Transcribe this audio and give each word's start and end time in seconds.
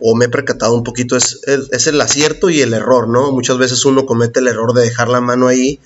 o 0.00 0.14
me 0.14 0.26
he 0.26 0.28
percatado 0.28 0.74
un 0.74 0.84
poquito, 0.84 1.16
es, 1.16 1.40
es, 1.46 1.86
el 1.86 2.00
acierto 2.00 2.50
y 2.50 2.60
el 2.60 2.72
error, 2.72 3.08
¿no? 3.08 3.32
Muchas 3.32 3.58
veces 3.58 3.84
uno 3.84 4.06
comete 4.06 4.40
el 4.40 4.48
error 4.48 4.72
de 4.72 4.82
dejar 4.82 5.08
la 5.08 5.20
mano 5.20 5.48
ahí, 5.48 5.78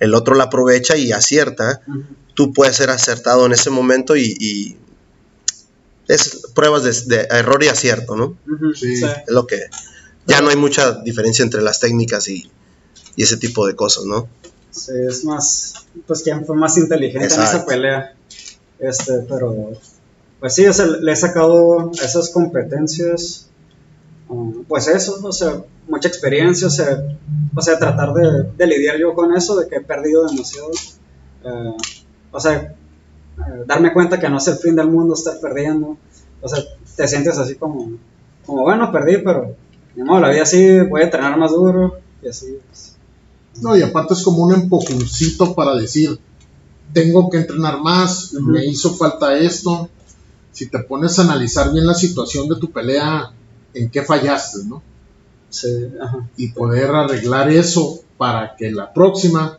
el 0.00 0.14
otro 0.14 0.34
la 0.34 0.44
aprovecha 0.44 0.96
y 0.96 1.12
acierta. 1.12 1.80
Tú 2.34 2.52
puedes 2.52 2.76
ser 2.76 2.90
acertado 2.90 3.46
en 3.46 3.52
ese 3.52 3.70
momento 3.70 4.16
y, 4.16 4.76
es 6.08 6.42
pruebas 6.54 7.06
de, 7.06 7.28
error 7.30 7.62
y 7.62 7.68
acierto, 7.68 8.16
¿no? 8.16 8.36
sí. 8.74 8.94
Es 8.94 9.04
lo 9.28 9.46
que... 9.46 9.66
Ya 10.24 10.40
no 10.40 10.50
hay 10.50 10.56
mucha 10.56 11.00
diferencia 11.00 11.42
entre 11.42 11.62
las 11.62 11.80
técnicas 11.80 12.28
y, 12.28 12.48
y 13.16 13.22
ese 13.24 13.36
tipo 13.38 13.66
de 13.66 13.74
cosas, 13.74 14.04
¿no? 14.04 14.28
Sí, 14.70 14.92
es 15.08 15.24
más, 15.24 15.74
pues 16.06 16.22
quien 16.22 16.46
fue 16.46 16.56
más 16.56 16.78
inteligente 16.78 17.34
en 17.34 17.42
esa 17.42 17.66
pelea. 17.66 18.14
Este, 18.78 19.20
pero, 19.28 19.72
pues 20.40 20.54
sí, 20.54 20.66
o 20.66 20.72
sea, 20.72 20.86
le 20.86 21.12
he 21.12 21.16
sacado 21.16 21.90
esas 21.92 22.30
competencias 22.30 23.48
pues 24.68 24.88
eso, 24.88 25.18
o 25.22 25.32
sea, 25.32 25.62
mucha 25.88 26.08
experiencia, 26.08 26.66
o 26.66 26.70
sea, 26.70 27.02
o 27.54 27.60
sea 27.60 27.78
tratar 27.78 28.12
de, 28.12 28.66
lidiar 28.66 28.98
yo 28.98 29.14
con 29.14 29.34
eso, 29.34 29.56
de 29.56 29.68
que 29.68 29.76
he 29.76 29.80
perdido 29.80 30.26
demasiado. 30.26 30.70
Eh, 31.44 31.76
o 32.30 32.40
sea, 32.40 32.74
eh, 33.38 33.64
darme 33.66 33.92
cuenta 33.92 34.18
que 34.18 34.28
no 34.28 34.38
es 34.38 34.48
el 34.48 34.56
fin 34.56 34.76
del 34.76 34.88
mundo 34.88 35.14
estar 35.14 35.38
perdiendo. 35.40 35.96
O 36.40 36.48
sea, 36.48 36.62
te 36.96 37.08
sientes 37.08 37.38
así 37.38 37.56
como, 37.56 37.92
como 38.46 38.62
bueno, 38.62 38.90
perdí, 38.90 39.18
pero 39.18 39.54
no, 39.96 40.20
la 40.20 40.30
vida 40.30 40.42
así, 40.42 40.80
voy 40.80 41.02
a 41.02 41.04
entrenar 41.04 41.38
más 41.38 41.52
duro 41.52 41.98
y 42.22 42.28
así. 42.28 42.58
Pues. 42.68 42.96
No, 43.60 43.76
y 43.76 43.82
aparte 43.82 44.14
es 44.14 44.22
como 44.22 44.44
un 44.44 44.54
empujoncito 44.54 45.54
para 45.54 45.74
decir, 45.74 46.18
tengo 46.92 47.28
que 47.28 47.38
entrenar 47.38 47.80
más, 47.80 48.32
me 48.34 48.64
hizo 48.64 48.94
falta 48.94 49.36
esto. 49.36 49.88
Si 50.52 50.66
te 50.68 50.78
pones 50.80 51.18
a 51.18 51.22
analizar 51.22 51.72
bien 51.72 51.86
la 51.86 51.94
situación 51.94 52.48
de 52.48 52.56
tu 52.56 52.70
pelea, 52.70 53.32
en 53.74 53.90
qué 53.90 54.02
fallaste, 54.02 54.64
¿no? 54.64 54.82
Sí, 55.50 55.88
ajá. 56.00 56.28
Y 56.36 56.48
poder 56.48 56.90
arreglar 56.90 57.50
eso 57.50 58.00
para 58.16 58.56
que 58.56 58.70
la 58.70 58.92
próxima 58.92 59.58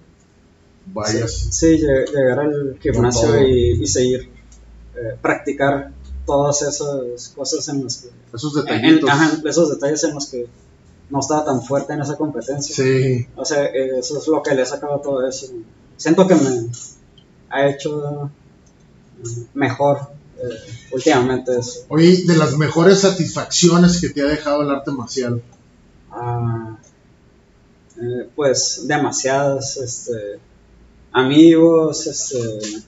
vayas. 0.87 1.31
Sí, 1.51 1.77
llegar 1.77 2.39
al 2.39 2.77
gimnasio 2.81 3.47
y, 3.47 3.85
seguir, 3.87 4.29
eh, 4.95 5.17
practicar 5.21 5.91
todas 6.25 6.61
esas 6.61 7.29
cosas 7.35 7.67
en 7.69 7.83
las 7.83 7.97
que... 7.97 8.09
Esos 8.33 8.55
detallitos. 8.55 9.09
ajá, 9.09 9.41
esos 9.45 9.69
detalles 9.69 10.03
en 10.03 10.13
los 10.15 10.27
que 10.27 10.47
no 11.09 11.19
estaba 11.19 11.45
tan 11.45 11.61
fuerte 11.61 11.93
en 11.93 12.01
esa 12.01 12.15
competencia. 12.15 12.75
Sí. 12.75 13.27
O 13.35 13.45
sea, 13.45 13.65
eso 13.65 14.17
es 14.17 14.27
lo 14.27 14.41
que 14.41 14.55
le 14.55 14.63
he 14.63 14.65
sacado 14.65 14.99
todo 14.99 15.27
eso. 15.27 15.47
Siento 15.97 16.27
que 16.27 16.35
me 16.35 16.69
ha 17.49 17.67
hecho 17.67 18.31
mejor 19.53 19.99
eh, 19.99 20.12
últimamente 20.91 21.57
eso. 21.57 21.85
Oye, 21.89 22.23
de 22.25 22.35
las 22.37 22.57
mejores 22.57 22.99
satisfacciones 22.99 23.99
que 23.99 24.09
te 24.09 24.21
ha 24.21 24.25
dejado 24.25 24.61
el 24.61 24.69
arte 24.69 24.91
marcial. 24.91 25.41
Ah, 26.11 26.77
eh, 28.01 28.29
pues 28.35 28.85
demasiadas, 28.87 29.77
este, 29.77 30.39
amigos, 31.11 32.07
este, 32.07 32.83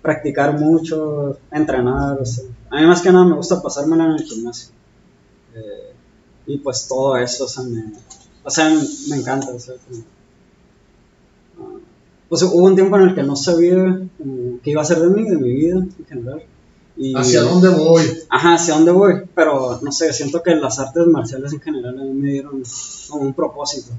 practicar 0.00 0.58
mucho, 0.58 1.38
entrenar, 1.50 2.18
a 2.70 2.80
mí 2.80 2.86
más 2.86 3.00
que 3.00 3.10
nada 3.12 3.24
me 3.24 3.34
gusta 3.36 3.62
pasármela 3.62 4.04
en 4.04 4.10
el 4.12 4.22
gimnasio. 4.22 4.70
Eh, 5.54 5.92
y 6.46 6.58
pues 6.58 6.86
todo 6.88 7.16
eso, 7.16 7.44
o 7.44 7.48
sea, 7.48 7.64
me, 7.64 7.92
o 8.42 8.50
sea, 8.50 8.68
me, 9.08 9.16
encanta. 9.16 9.48
Ah, 11.58 11.78
pues 12.28 12.42
hubo 12.42 12.64
un 12.64 12.74
tiempo 12.74 12.96
en 12.96 13.08
el 13.08 13.14
que 13.14 13.22
no 13.22 13.36
sabía 13.36 14.00
qué 14.62 14.70
iba 14.70 14.82
a 14.82 14.84
ser 14.84 14.98
de 14.98 15.08
mí, 15.08 15.28
de 15.28 15.36
mi 15.36 15.50
vida 15.54 15.76
en 15.76 16.06
general. 16.06 16.42
¿Hacia 17.16 17.42
dónde 17.42 17.68
voy? 17.70 18.02
Ajá, 18.28 18.54
hacia 18.54 18.74
dónde 18.74 18.92
voy. 18.92 19.14
Pero 19.34 19.80
no 19.82 19.90
sé, 19.90 20.12
siento 20.12 20.42
que 20.42 20.54
las 20.54 20.78
artes 20.78 21.06
marciales 21.06 21.52
en 21.52 21.60
general 21.60 21.98
a 21.98 22.04
mí 22.04 22.12
me 22.12 22.32
dieron 22.32 22.62
como 23.08 23.24
un 23.24 23.34
propósito. 23.34 23.90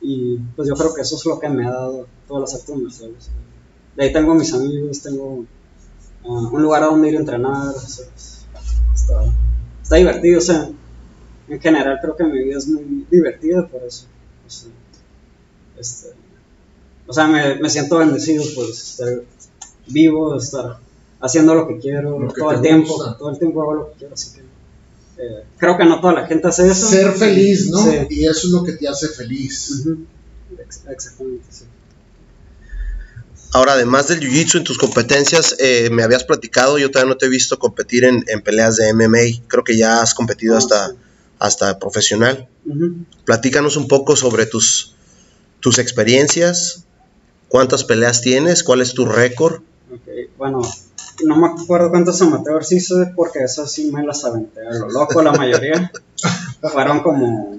Y 0.00 0.36
pues 0.56 0.68
yo 0.68 0.74
creo 0.74 0.92
que 0.92 1.02
eso 1.02 1.16
es 1.16 1.24
lo 1.26 1.38
que 1.38 1.48
me 1.48 1.66
ha 1.66 1.70
dado 1.70 2.06
todas 2.26 2.50
las 2.50 2.60
artes 2.60 2.76
marciales. 2.76 3.30
De 3.96 4.04
ahí 4.04 4.12
tengo 4.12 4.34
mis 4.34 4.52
amigos, 4.52 5.00
tengo 5.00 5.44
ah, 6.24 6.48
un 6.50 6.62
lugar 6.62 6.82
a 6.82 6.86
donde 6.86 7.08
ir 7.08 7.16
a 7.16 7.20
entrenar. 7.20 7.74
está, 8.94 9.96
divertido, 9.96 10.38
o 10.38 10.42
sea, 10.42 10.70
en 11.48 11.60
general 11.60 11.98
creo 12.00 12.16
que 12.16 12.24
mi 12.24 12.44
vida 12.44 12.58
es 12.58 12.66
muy 12.66 13.06
divertida 13.08 13.66
por 13.68 13.82
eso. 13.84 14.06
O 14.46 14.50
sea, 14.50 14.70
este, 15.78 16.08
o 17.06 17.12
sea 17.12 17.28
me, 17.28 17.56
me 17.56 17.70
siento 17.70 17.98
bendecido 17.98 18.42
por 18.56 18.68
estar 18.68 19.22
vivo, 19.86 20.36
estar 20.36 20.78
haciendo 21.20 21.54
lo 21.54 21.68
que 21.68 21.78
quiero 21.78 22.28
todo 22.36 22.52
el 22.52 22.60
tiempo, 22.60 23.14
todo 23.18 23.30
el 23.30 23.38
tiempo 23.38 23.62
hago 23.62 23.74
lo 23.74 23.92
que 23.92 23.98
quiero, 23.98 24.14
así 24.14 24.32
que 24.32 24.40
eh, 25.22 25.44
creo 25.58 25.76
que 25.76 25.84
no 25.84 26.00
toda 26.00 26.14
la 26.14 26.26
gente 26.26 26.48
hace 26.48 26.66
eso. 26.66 26.88
Ser 26.88 27.12
feliz, 27.12 27.68
¿no? 27.70 27.78
Y 28.08 28.24
eso 28.24 28.46
es 28.46 28.52
lo 28.52 28.64
que 28.64 28.72
te 28.72 28.88
hace 28.88 29.08
feliz. 29.08 29.86
Exactamente, 30.58 31.44
sí. 31.50 31.64
Ahora, 33.52 33.72
además 33.72 34.06
del 34.06 34.20
jiu-jitsu 34.20 34.58
en 34.58 34.64
tus 34.64 34.78
competencias, 34.78 35.56
eh, 35.58 35.90
me 35.90 36.04
habías 36.04 36.22
platicado, 36.22 36.78
yo 36.78 36.90
todavía 36.90 37.12
no 37.12 37.18
te 37.18 37.26
he 37.26 37.28
visto 37.28 37.58
competir 37.58 38.04
en, 38.04 38.24
peleas 38.42 38.76
de 38.76 38.94
MMA, 38.94 39.44
creo 39.48 39.64
que 39.64 39.76
ya 39.76 40.00
has 40.00 40.14
competido 40.14 40.54
ah, 40.54 40.58
hasta, 40.58 40.94
hasta 41.40 41.78
profesional. 41.80 42.48
Platícanos 43.24 43.76
un 43.76 43.88
poco 43.88 44.14
sobre 44.14 44.46
tus, 44.46 44.94
tus 45.58 45.80
experiencias, 45.80 46.84
cuántas 47.48 47.82
peleas 47.82 48.20
tienes, 48.20 48.62
cuál 48.62 48.82
es 48.82 48.94
tu 48.94 49.04
récord. 49.04 49.62
Okay. 49.92 50.28
Bueno, 50.38 50.62
no 51.24 51.36
me 51.36 51.48
acuerdo 51.48 51.90
cuántos 51.90 52.20
amateurs 52.22 52.72
hice 52.72 53.12
porque 53.14 53.40
eso 53.44 53.66
sí 53.66 53.90
me 53.92 54.02
las 54.02 54.24
aventé 54.24 54.66
a 54.66 54.72
lo 54.72 54.90
loco 54.90 55.22
la 55.22 55.32
mayoría. 55.32 55.90
Fueron 56.62 57.00
como, 57.00 57.58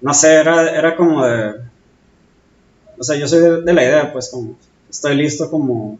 no 0.00 0.14
sé, 0.14 0.34
era, 0.34 0.70
era 0.70 0.94
como 0.94 1.24
de, 1.24 1.54
o 2.98 3.02
sea, 3.02 3.16
yo 3.16 3.26
soy 3.26 3.62
de, 3.62 3.72
la 3.72 3.82
idea, 3.82 4.12
pues 4.12 4.28
como, 4.30 4.56
estoy 4.90 5.16
listo 5.16 5.50
como, 5.50 5.98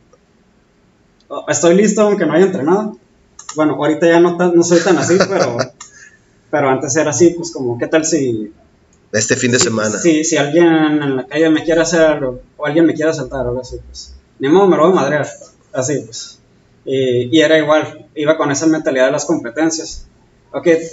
estoy 1.49 1.75
listo 1.75 2.03
aunque 2.03 2.27
no 2.27 2.35
haya 2.35 2.47
entrenado. 2.47 2.99
Bueno, 3.57 3.75
ahorita 3.75 4.07
ya 4.07 4.21
no, 4.21 4.37
no 4.37 4.63
soy 4.63 4.81
tan 4.81 4.99
así, 4.99 5.17
pero, 5.19 5.57
pero 6.51 6.69
antes 6.69 6.95
era 6.97 7.11
así, 7.11 7.31
pues 7.31 7.51
como, 7.53 7.79
¿qué 7.79 7.87
tal 7.87 8.05
si... 8.05 8.53
Este 9.13 9.37
fin 9.37 9.53
de 9.53 9.59
semana. 9.59 9.99
Si, 9.99 10.25
si 10.25 10.37
alguien 10.37 10.67
en 10.67 11.17
la 11.17 11.27
calle 11.27 11.51
me 11.51 11.65
quiere 11.65 11.83
hacer 11.83 12.03
algo, 12.03 12.41
o 12.57 12.67
alguien 12.67 12.87
me 12.87 12.95
quiere 12.95 13.11
asaltar 13.11 13.47
o 13.47 13.49
algo 13.49 13.61
así, 13.61 13.77
pues, 13.87 14.15
ni 14.39 14.49
modo, 14.49 14.69
me 14.69 14.77
lo 14.77 14.85
voy 14.89 14.93
a 14.93 15.01
madrear 15.01 15.27
así 15.73 16.01
pues. 16.01 16.39
Y, 16.85 17.41
era 17.41 17.59
igual, 17.59 18.09
iba 18.15 18.37
con 18.37 18.51
esa 18.51 18.67
mentalidad 18.67 19.07
de 19.07 19.13
las 19.13 19.25
competencias. 19.25 20.07
Ok, 20.53 20.67
eh, 20.67 20.89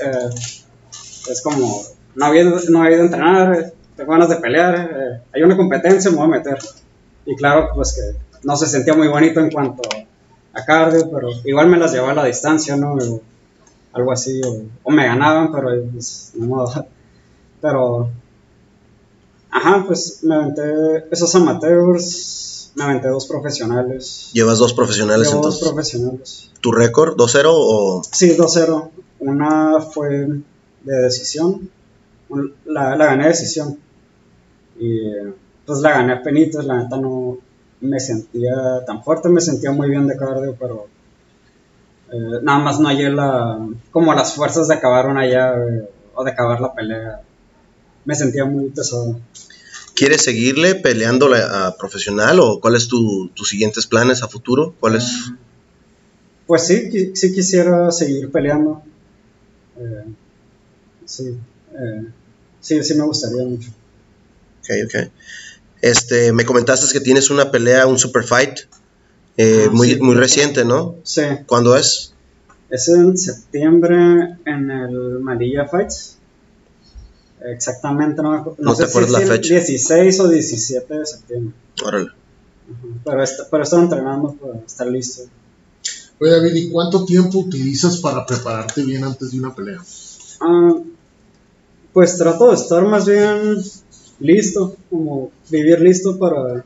es 1.30 1.42
como, 1.42 1.84
no 2.16 2.26
había, 2.26 2.44
no 2.44 2.84
había 2.84 2.96
ido 2.96 3.04
a 3.04 3.06
entrenar, 3.06 3.74
tengo 3.96 4.12
ganas 4.12 4.30
de 4.30 4.36
pelear, 4.38 4.76
eh, 4.76 5.22
hay 5.34 5.42
una 5.42 5.58
competencia, 5.58 6.12
me 6.12 6.18
voy 6.18 6.26
a 6.26 6.38
meter. 6.38 6.58
Y 7.26 7.36
claro, 7.36 7.70
pues 7.74 7.94
que 7.94 8.20
no 8.44 8.56
se 8.56 8.68
sentía 8.68 8.94
muy 8.94 9.08
bonito 9.08 9.40
en 9.40 9.52
cuanto 9.52 9.82
a 10.54 10.66
cardio, 10.66 11.10
pero 11.12 11.30
igual 11.44 11.68
me 11.68 11.78
las 11.78 11.92
llevaba 11.92 12.12
a 12.12 12.16
la 12.16 12.26
distancia, 12.26 12.76
¿no? 12.76 12.98
algo 13.92 14.12
así, 14.12 14.40
o, 14.84 14.92
me 14.92 15.08
ganaban, 15.08 15.52
pero 15.52 15.70
pues, 15.92 16.34
no 16.36 16.46
modo. 16.46 16.86
Pero, 17.62 18.10
ajá, 19.50 19.84
pues 19.86 20.24
me 20.24 20.36
aventé 20.36 21.06
esos 21.12 21.34
amateurs 21.36 22.49
me 22.75 22.84
aventé 22.84 23.07
dos 23.07 23.25
profesionales. 23.28 24.30
¿Llevas 24.34 24.59
dos 24.59 24.74
profesionales 24.74 25.28
Llevo 25.28 25.38
entonces? 25.38 25.62
dos 25.62 25.69
profesionales. 25.69 26.52
¿Tu 26.62 26.72
récord? 26.72 27.16
¿2-0 27.16 27.44
o...? 27.47 28.02
Sí, 28.12 28.35
2-0. 28.38 28.90
Una 29.19 29.81
fue 29.81 30.09
de 30.84 31.02
decisión. 31.02 31.69
La, 32.66 32.96
la 32.96 33.06
gané 33.06 33.24
de 33.24 33.30
decisión. 33.30 33.78
Y 34.80 35.00
pues 35.66 35.80
la 35.80 35.91
gané 35.91 36.13
a 36.13 36.24
penitas. 36.24 36.66
La 36.66 36.84
neta 36.84 36.97
no 36.97 37.38
me 37.81 38.00
sentía 38.00 38.53
tan 38.86 39.03
fuerte. 39.03 39.30
Me 39.30 39.41
sentía 39.41 39.72
muy 39.72 39.90
bien 39.90 40.07
de 40.07 40.16
cardio, 40.18 40.56
pero... 40.59 40.88
Eh, 42.12 42.40
nada 42.41 42.57
más 42.59 42.80
no 42.80 42.88
hallé 42.88 43.09
la, 43.12 43.59
como 43.91 44.13
las 44.16 44.34
fuerzas 44.34 44.68
de 44.68 44.74
acabar 44.74 45.06
una 45.07 45.28
llave 45.28 45.90
o 46.15 46.24
de 46.24 46.31
acabar 46.31 46.60
la 46.60 46.74
pelea. 46.74 47.22
Me 48.06 48.15
sentía 48.15 48.45
muy 48.45 48.69
pesado. 48.69 49.19
¿Quieres 50.00 50.24
seguirle 50.24 50.75
peleando 50.75 51.30
a 51.36 51.75
profesional 51.75 52.40
o 52.40 52.62
cuáles 52.62 52.84
son 52.84 53.31
tus 53.36 53.50
siguientes 53.50 53.86
planes 53.86 54.24
a 54.24 54.30
futuro? 54.30 54.74
¿Cuáles? 54.80 55.34
Pues 56.48 56.66
sí, 56.66 57.12
sí 57.13 57.34
quisiera 57.34 57.92
seguir 57.92 58.31
peleando. 58.31 58.81
Eh, 59.78 60.06
sí, 61.04 61.38
eh, 61.74 62.06
sí, 62.62 62.81
sí 62.81 62.96
me 62.96 63.04
gustaría 63.04 63.44
mucho. 63.44 63.72
Ok, 64.62 64.69
ok. 64.86 65.12
Este, 65.81 66.31
me 66.31 66.46
comentaste 66.46 66.94
que 66.94 67.04
tienes 67.04 67.30
una 67.30 67.51
pelea, 67.51 67.86
un 67.86 68.00
super 68.00 68.24
fight, 68.24 68.57
eh, 69.36 69.66
ah, 69.68 69.69
muy, 69.69 70.00
muy 70.00 70.16
reciente, 70.16 70.63
¿no? 70.63 70.96
Sí. 71.04 71.24
¿Cuándo 71.46 71.75
es? 71.75 72.13
Es 72.69 72.88
en 72.88 73.18
septiembre 73.18 74.38
en 74.46 74.72
el 74.72 75.19
Marilla 75.19 75.68
Fights. 75.68 76.19
Exactamente, 77.41 78.21
no, 78.21 78.56
no, 78.57 78.75
sé 78.75 78.88
si 78.88 79.00
la 79.12 79.19
fecha. 79.19 79.53
16 79.56 80.19
o 80.19 80.27
17 80.27 80.94
de 80.94 81.06
septiembre. 81.06 81.53
Órale. 81.86 82.09
pero, 83.03 83.24
está, 83.24 83.44
pero 83.50 83.63
estoy 83.63 83.81
entrenando 83.83 84.33
para 84.33 84.59
estar 84.65 84.88
listo. 84.88 85.24
Oye, 86.19 86.31
David, 86.31 86.56
¿y 86.56 86.69
cuánto 86.69 87.06
tiempo 87.06 87.39
utilizas 87.39 87.97
para 87.97 88.25
prepararte 88.25 88.83
bien 88.83 89.03
antes 89.06 89.31
de 89.31 89.39
una 89.39 89.56
pelea? 89.56 89.80
Ah, 90.41 90.74
pues 91.94 92.18
trato 92.18 92.50
de 92.50 92.56
estar 92.56 92.83
más 92.83 93.06
bien 93.07 93.56
listo, 94.19 94.75
como 94.89 95.31
vivir 95.50 95.80
listo 95.80 96.18
para, 96.19 96.65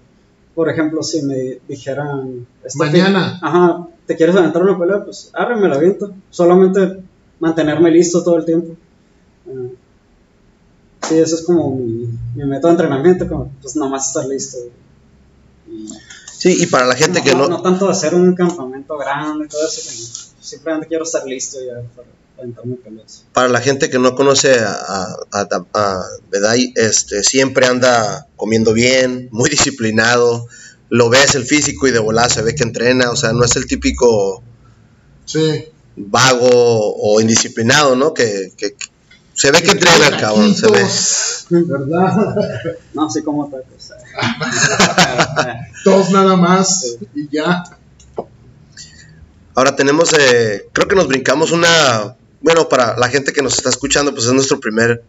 por 0.55 0.69
ejemplo, 0.69 1.03
si 1.03 1.21
me 1.21 1.59
dijeran... 1.67 2.47
este 2.63 2.79
Mañana. 2.79 3.33
fin- 3.35 3.39
ajá, 3.47 3.87
¿te 4.07 4.15
quieres 4.15 4.35
aventar 4.35 4.63
una 4.63 4.77
pelea? 4.79 5.03
Pues 5.05 5.29
arre, 5.33 5.55
me 5.55 5.69
la 5.69 5.75
aviento. 5.75 6.13
Solamente 6.31 7.03
mantenerme 7.39 7.91
listo 7.91 8.23
todo 8.23 8.37
el 8.37 8.45
tiempo. 8.45 8.75
Ah, 9.47 9.67
sí, 11.07 11.17
eso 11.19 11.35
es 11.35 11.41
como 11.43 11.75
mi, 11.75 12.07
mi 12.35 12.45
método 12.45 12.67
de 12.67 12.73
entrenamiento, 12.83 13.27
como 13.27 13.51
pues 13.61 13.75
nomás 13.75 14.07
estar 14.07 14.25
listo. 14.25 14.57
Y 15.69 15.87
Sí, 16.37 16.57
y 16.61 16.65
para 16.67 16.85
la 16.85 16.95
gente 16.95 17.19
no, 17.19 17.25
que 17.25 17.31
no, 17.33 17.37
no, 17.43 17.47
no 17.49 17.61
tanto 17.61 17.89
hacer 17.89 18.13
un 18.15 18.35
campamento 18.35 18.97
grande 18.97 19.45
y 19.45 19.47
todo 19.47 19.65
eso, 19.65 19.79
sino 19.81 20.07
simplemente 20.41 20.87
quiero 20.87 21.05
estar 21.05 21.25
listo 21.25 21.57
ya 21.65 21.81
para 21.95 22.07
aventarme 22.37 22.75
peleas. 22.75 23.23
para 23.31 23.47
la 23.47 23.61
gente 23.61 23.89
que 23.89 23.97
no 23.99 24.13
conoce 24.15 24.59
a, 24.59 24.73
a, 24.73 25.15
a- 25.31 25.65
a 25.73 26.03
Bedai, 26.29 26.73
este, 26.75 27.23
siempre 27.23 27.65
anda 27.67 28.27
comiendo 28.35 28.73
bien, 28.73 29.29
muy 29.31 29.49
disciplinado, 29.49 30.47
lo 30.89 31.09
ves 31.09 31.35
el 31.35 31.45
físico 31.45 31.87
y 31.87 31.91
de 31.91 31.99
volada 31.99 32.27
se 32.29 32.41
ve 32.41 32.55
que 32.55 32.63
entrena, 32.63 33.09
o 33.11 33.15
sea, 33.15 33.31
no 33.31 33.45
es 33.45 33.55
el 33.55 33.65
típico 33.65 34.43
Sí. 35.25 35.65
vago 35.95 36.49
o 36.51 37.21
indisciplinado, 37.21 37.95
¿no? 37.95 38.13
Que- 38.13 38.51
que 38.57 38.75
se 39.33 39.51
ve 39.51 39.61
que 39.61 39.71
el 39.71 39.79
cabrón, 40.19 40.55
se 40.55 40.69
ve. 40.69 40.85
¿Verdad? 41.49 42.35
No, 42.93 43.07
así 43.07 43.23
como 43.23 43.49
tacos. 43.49 43.91
Dos 45.83 46.11
nada 46.11 46.35
más 46.35 46.97
y 47.15 47.27
ya. 47.29 47.63
Ahora 49.55 49.75
tenemos, 49.75 50.13
eh, 50.13 50.67
creo 50.71 50.87
que 50.87 50.95
nos 50.95 51.07
brincamos 51.07 51.51
una, 51.51 52.15
bueno, 52.41 52.69
para 52.69 52.97
la 52.97 53.09
gente 53.09 53.33
que 53.33 53.41
nos 53.41 53.55
está 53.55 53.69
escuchando, 53.69 54.13
pues 54.13 54.25
es 54.25 54.33
nuestro 54.33 54.59
primer, 54.59 55.03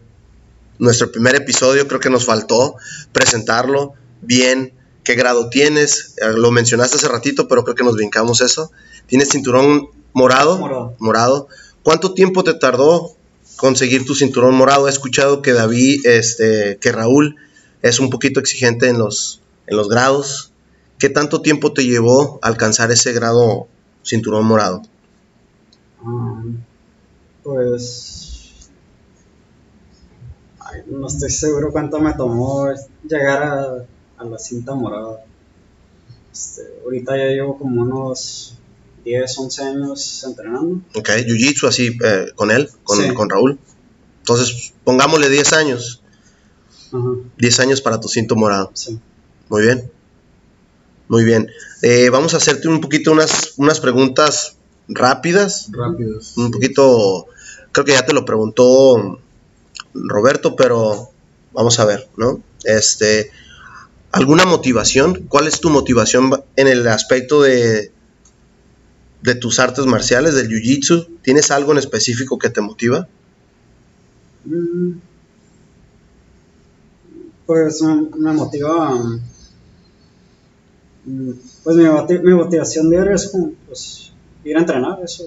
nuestro 0.78 1.10
primer 1.12 1.34
episodio, 1.34 1.86
creo 1.86 2.00
que 2.00 2.10
nos 2.10 2.24
faltó 2.24 2.76
presentarlo 3.12 3.94
bien, 4.20 4.74
qué 5.02 5.14
grado 5.14 5.50
tienes, 5.50 6.14
Eh, 6.16 6.32
lo 6.34 6.50
mencionaste 6.50 6.96
hace 6.96 7.08
ratito, 7.08 7.46
pero 7.48 7.64
creo 7.64 7.74
que 7.74 7.84
nos 7.84 7.94
brincamos 7.94 8.40
eso. 8.40 8.70
¿Tienes 9.06 9.28
cinturón 9.28 9.88
morado? 10.14 10.58
Morado. 10.58 10.96
Morado. 10.98 11.48
¿Cuánto 11.82 12.14
tiempo 12.14 12.42
te 12.42 12.54
tardó 12.54 13.16
conseguir 13.56 14.04
tu 14.04 14.14
cinturón 14.14 14.54
morado? 14.54 14.86
He 14.86 14.90
escuchado 14.90 15.42
que 15.42 15.52
David, 15.52 16.06
este, 16.06 16.78
que 16.80 16.92
Raúl 16.92 17.36
es 17.82 18.00
un 18.00 18.10
poquito 18.10 18.40
exigente 18.40 18.88
en 18.88 18.98
los, 18.98 19.40
en 19.66 19.76
los 19.76 19.88
grados. 19.88 20.52
¿Qué 20.98 21.08
tanto 21.08 21.42
tiempo 21.42 21.72
te 21.72 21.84
llevó 21.84 22.38
alcanzar 22.42 22.90
ese 22.90 23.12
grado 23.12 23.66
cinturón 24.02 24.46
morado? 24.46 24.82
Um, 26.02 26.58
pues. 27.42 28.68
ay, 30.60 30.82
no 30.86 31.06
estoy 31.06 31.30
seguro 31.30 31.72
cuánto 31.72 31.98
me 32.00 32.14
tomó 32.14 32.68
llegar 33.08 33.42
a, 33.42 33.84
a 34.18 34.24
la 34.24 34.38
cinta 34.38 34.74
morada. 34.74 35.24
Este, 36.32 36.62
ahorita 36.84 37.16
ya 37.16 37.26
llevo 37.26 37.58
como 37.58 37.82
unos 37.82 38.58
10, 39.04 39.38
11 39.38 39.62
años 39.62 40.24
entrenando. 40.24 40.80
Ok, 40.94 41.08
Jiu-Jitsu 41.10 41.68
así 41.68 41.96
eh, 42.04 42.26
con 42.34 42.50
él, 42.50 42.68
con, 42.84 42.98
Sí. 43.02 43.12
con 43.14 43.28
Raúl. 43.30 43.58
Entonces, 44.20 44.72
pongámosle 44.84 45.28
10 45.28 45.52
años. 45.52 46.02
Ajá, 46.92 47.08
10 47.38 47.60
años 47.60 47.80
para 47.80 48.00
tu 48.00 48.08
cinto 48.08 48.36
morado. 48.36 48.70
sí. 48.74 48.98
Muy 49.50 49.62
bien. 49.62 49.90
Muy 51.08 51.22
bien. 51.24 51.50
Eh, 51.82 52.08
vamos 52.08 52.32
a 52.32 52.38
hacerte 52.38 52.66
un 52.66 52.80
poquito 52.80 53.12
unas, 53.12 53.52
unas 53.58 53.78
preguntas 53.78 54.56
rápidas. 54.88 55.68
Rápidos. 55.70 56.36
Un 56.38 56.50
poquito, 56.50 57.26
creo 57.72 57.84
que 57.84 57.92
ya 57.92 58.06
te 58.06 58.14
lo 58.14 58.24
preguntó 58.24 59.20
Roberto, 59.92 60.56
pero 60.56 61.10
vamos 61.52 61.78
a 61.78 61.84
ver, 61.84 62.08
¿no? 62.16 62.42
Este, 62.64 63.30
¿alguna 64.12 64.46
motivación? 64.46 65.26
¿Cuál 65.28 65.46
es 65.46 65.60
tu 65.60 65.68
motivación 65.68 66.42
en 66.56 66.68
el 66.68 66.88
aspecto 66.88 67.42
de, 67.42 67.92
de 69.24 69.34
tus 69.34 69.58
artes 69.58 69.86
marciales, 69.86 70.34
del 70.34 70.48
jiu-jitsu? 70.48 71.08
¿Tienes 71.22 71.50
algo 71.50 71.72
en 71.72 71.78
específico 71.78 72.38
que 72.38 72.50
te 72.50 72.60
motiva? 72.60 73.08
Mm, 74.44 74.92
Pues 77.46 77.82
me, 77.82 78.08
me 78.16 78.32
motiva. 78.32 78.94
mm, 81.04 81.30
Pues 81.62 81.76
mi, 81.76 81.84
moti- 81.84 82.18
mi 82.22 82.34
motivación 82.34 82.90
diaria 82.90 83.14
es 83.14 83.28
como 83.28 83.52
pues, 83.66 84.12
ir 84.44 84.56
a 84.56 84.60
entrenar, 84.60 84.98
eso. 85.04 85.24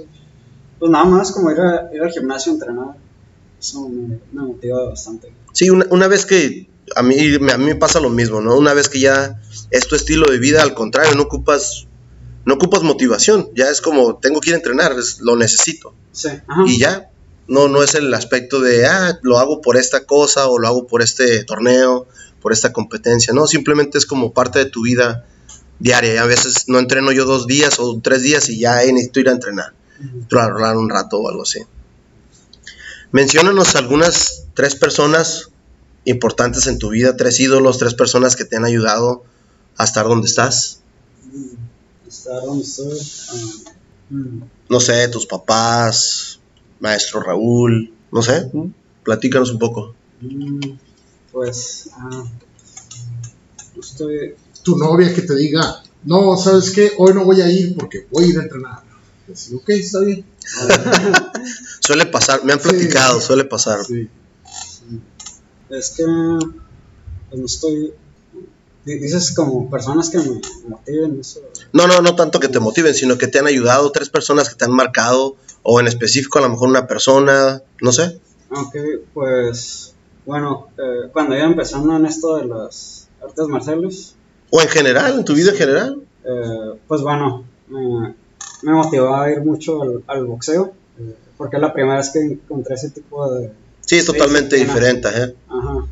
Pues 0.79 0.91
nada 0.91 1.05
más 1.05 1.31
como 1.31 1.51
ir, 1.51 1.59
a- 1.59 1.89
ir 1.94 2.01
al 2.01 2.11
gimnasio 2.11 2.51
a 2.51 2.55
entrenar. 2.55 2.88
Eso 3.59 3.89
me, 3.89 4.19
me 4.31 4.41
motiva 4.47 4.89
bastante. 4.89 5.31
Sí, 5.53 5.69
una, 5.71 5.85
una 5.89 6.07
vez 6.07 6.25
que 6.25 6.67
a 6.95 7.01
mí, 7.01 7.15
a 7.51 7.57
mí 7.57 7.65
me 7.65 7.75
pasa 7.75 7.99
lo 7.99 8.09
mismo, 8.11 8.41
¿no? 8.41 8.55
Una 8.57 8.73
vez 8.73 8.89
que 8.89 8.99
ya 8.99 9.41
es 9.71 9.88
tu 9.88 9.95
estilo 9.95 10.27
de 10.31 10.38
vida, 10.38 10.61
al 10.61 10.75
contrario, 10.75 11.15
no 11.15 11.23
ocupas, 11.23 11.86
no 12.47 12.53
ocupas 12.55 12.81
motivación, 12.81 13.49
ya 13.55 13.69
es 13.69 13.81
como, 13.81 14.17
tengo 14.17 14.39
que 14.41 14.49
ir 14.49 14.53
a 14.55 14.57
entrenar, 14.57 14.94
es- 14.97 15.19
lo 15.19 15.35
necesito. 15.35 15.94
Sí, 16.11 16.29
ajá. 16.47 16.63
y 16.65 16.79
ya. 16.79 17.09
No, 17.49 17.67
no 17.69 17.81
es 17.83 17.94
el 17.95 18.13
aspecto 18.13 18.59
de, 18.59 18.85
ah, 18.88 19.19
lo 19.21 19.38
hago 19.39 19.61
por 19.61 19.77
esta 19.77 20.05
cosa 20.05 20.47
o 20.47 20.57
lo 20.59 20.67
hago 20.67 20.88
por 20.88 21.01
este 21.01 21.44
torneo, 21.45 22.07
por 22.41 22.51
esta 22.51 22.73
competencia. 22.73 23.33
No, 23.33 23.47
simplemente 23.47 23.97
es 23.97 24.05
como 24.05 24.33
parte 24.33 24.59
de 24.59 24.65
tu 24.65 24.81
vida 24.83 25.25
diaria. 25.79 26.15
Y 26.15 26.17
a 26.17 26.25
veces 26.25 26.65
no 26.67 26.79
entreno 26.79 27.11
yo 27.13 27.23
dos 27.25 27.47
días 27.47 27.79
o 27.79 27.99
tres 28.01 28.21
días 28.23 28.49
y 28.49 28.59
ya 28.59 28.83
eh, 28.83 28.91
necesito 28.91 29.19
ir 29.21 29.29
a 29.29 29.31
entrenar, 29.33 29.73
trabajar 30.27 30.75
un 30.77 30.89
rato 30.89 31.19
o 31.19 31.29
algo 31.29 31.44
así. 31.44 31.59
Menciónanos 33.11 33.75
algunas 33.75 34.44
tres 34.53 34.75
personas 34.75 35.49
importantes 36.05 36.67
en 36.67 36.79
tu 36.79 36.89
vida, 36.89 37.15
tres 37.15 37.39
ídolos, 37.39 37.77
tres 37.77 37.94
personas 37.94 38.35
que 38.35 38.44
te 38.45 38.57
han 38.57 38.65
ayudado 38.65 39.23
a 39.77 39.83
estar 39.85 40.05
donde 40.05 40.27
estás. 40.27 40.81
No 44.69 44.79
sé, 44.79 45.07
tus 45.09 45.25
papás, 45.25 46.39
maestro 46.79 47.21
Raúl, 47.21 47.94
no 48.12 48.21
sé, 48.21 48.50
platícanos 49.03 49.51
un 49.51 49.59
poco. 49.59 49.95
mm, 50.21 50.59
Pues. 51.31 51.89
ah, 51.94 52.24
estoy. 53.79 54.35
Tu 54.63 54.77
novia 54.77 55.13
que 55.13 55.21
te 55.21 55.35
diga, 55.35 55.81
no, 56.03 56.35
¿sabes 56.35 56.71
qué? 56.71 56.91
Hoy 56.97 57.13
no 57.13 57.24
voy 57.24 57.39
a 57.41 57.50
ir 57.50 57.75
porque 57.75 58.06
voy 58.12 58.25
a 58.25 58.27
ir 58.27 58.39
a 58.39 58.44
entrenar. 58.44 58.83
Así, 59.31 59.56
ok, 59.56 59.69
está 59.69 60.00
bien. 60.01 60.25
Suele 61.81 62.06
pasar, 62.07 62.44
me 62.44 62.53
han 62.53 62.59
Sí. 62.62 62.69
platicado, 62.69 63.21
suele 63.21 63.45
pasar. 63.45 63.83
Sí. 63.85 64.09
Es 65.69 65.90
que 65.92 66.04
pues 67.30 67.40
no 67.40 67.45
estoy. 67.45 67.94
Di- 68.87 68.99
Dices 68.99 69.33
como 69.35 69.69
personas 69.69 70.09
que 70.09 70.17
me 70.17 70.41
motiven, 70.67 71.19
eso. 71.19 71.41
No, 71.73 71.85
no, 71.87 72.01
no 72.01 72.15
tanto 72.15 72.39
que 72.39 72.47
te 72.47 72.59
motiven, 72.59 72.94
sino 72.95 73.17
que 73.17 73.27
te 73.27 73.39
han 73.39 73.47
ayudado, 73.47 73.91
tres 73.91 74.09
personas 74.09 74.49
que 74.49 74.56
te 74.56 74.65
han 74.65 74.71
marcado, 74.71 75.35
o 75.63 75.79
en 75.79 75.87
específico 75.87 76.39
a 76.39 76.41
lo 76.44 76.49
mejor 76.49 76.69
una 76.69 76.87
persona, 76.87 77.61
no 77.81 77.91
sé. 77.91 78.19
Aunque, 78.49 79.01
pues, 79.13 79.94
bueno, 80.25 80.67
eh, 80.77 81.09
cuando 81.13 81.35
iba 81.35 81.45
empezando 81.45 81.95
en 81.95 82.06
esto 82.06 82.37
de 82.37 82.45
las 82.45 83.07
artes 83.21 83.47
marciales, 83.47 84.15
O 84.49 84.61
en 84.61 84.69
general, 84.69 85.19
en 85.19 85.25
tu 85.25 85.33
vida 85.33 85.51
en 85.51 85.57
general. 85.57 86.01
eh, 86.23 86.79
pues 86.87 87.01
bueno, 87.01 87.44
me, 87.67 88.15
me 88.63 88.71
motivó 88.71 89.13
a 89.15 89.29
ir 89.31 89.41
mucho 89.41 89.81
al, 89.83 90.03
al 90.07 90.25
boxeo, 90.25 90.73
eh, 90.99 91.15
porque 91.37 91.57
es 91.57 91.61
la 91.61 91.73
primera 91.73 91.97
vez 91.97 92.09
que 92.11 92.19
encontré 92.21 92.75
ese 92.75 92.89
tipo 92.91 93.29
de, 93.33 93.51
Sí, 93.81 93.97
es 93.97 94.06
totalmente 94.06 94.56
diferente. 94.57 95.07
¿eh? 95.09 95.35
ajá, 95.49 95.85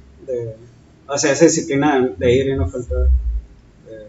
o 1.08 1.18
sea, 1.18 1.32
esa 1.32 1.46
disciplina 1.46 2.00
de, 2.02 2.16
de 2.18 2.34
ir 2.36 2.48
y 2.48 2.56
no 2.56 2.68
faltar. 2.70 3.08
Eh, 3.88 4.08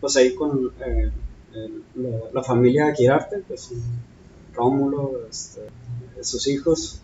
pues 0.00 0.16
ahí 0.16 0.34
con 0.34 0.70
eh, 0.80 1.10
el- 1.54 1.82
la, 1.96 2.18
la 2.32 2.42
familia 2.42 2.94
Girarte, 2.94 3.42
pues 3.46 3.70
Rómulo, 4.54 5.20
este, 5.30 5.60
sus 6.22 6.46
hijos, 6.48 7.00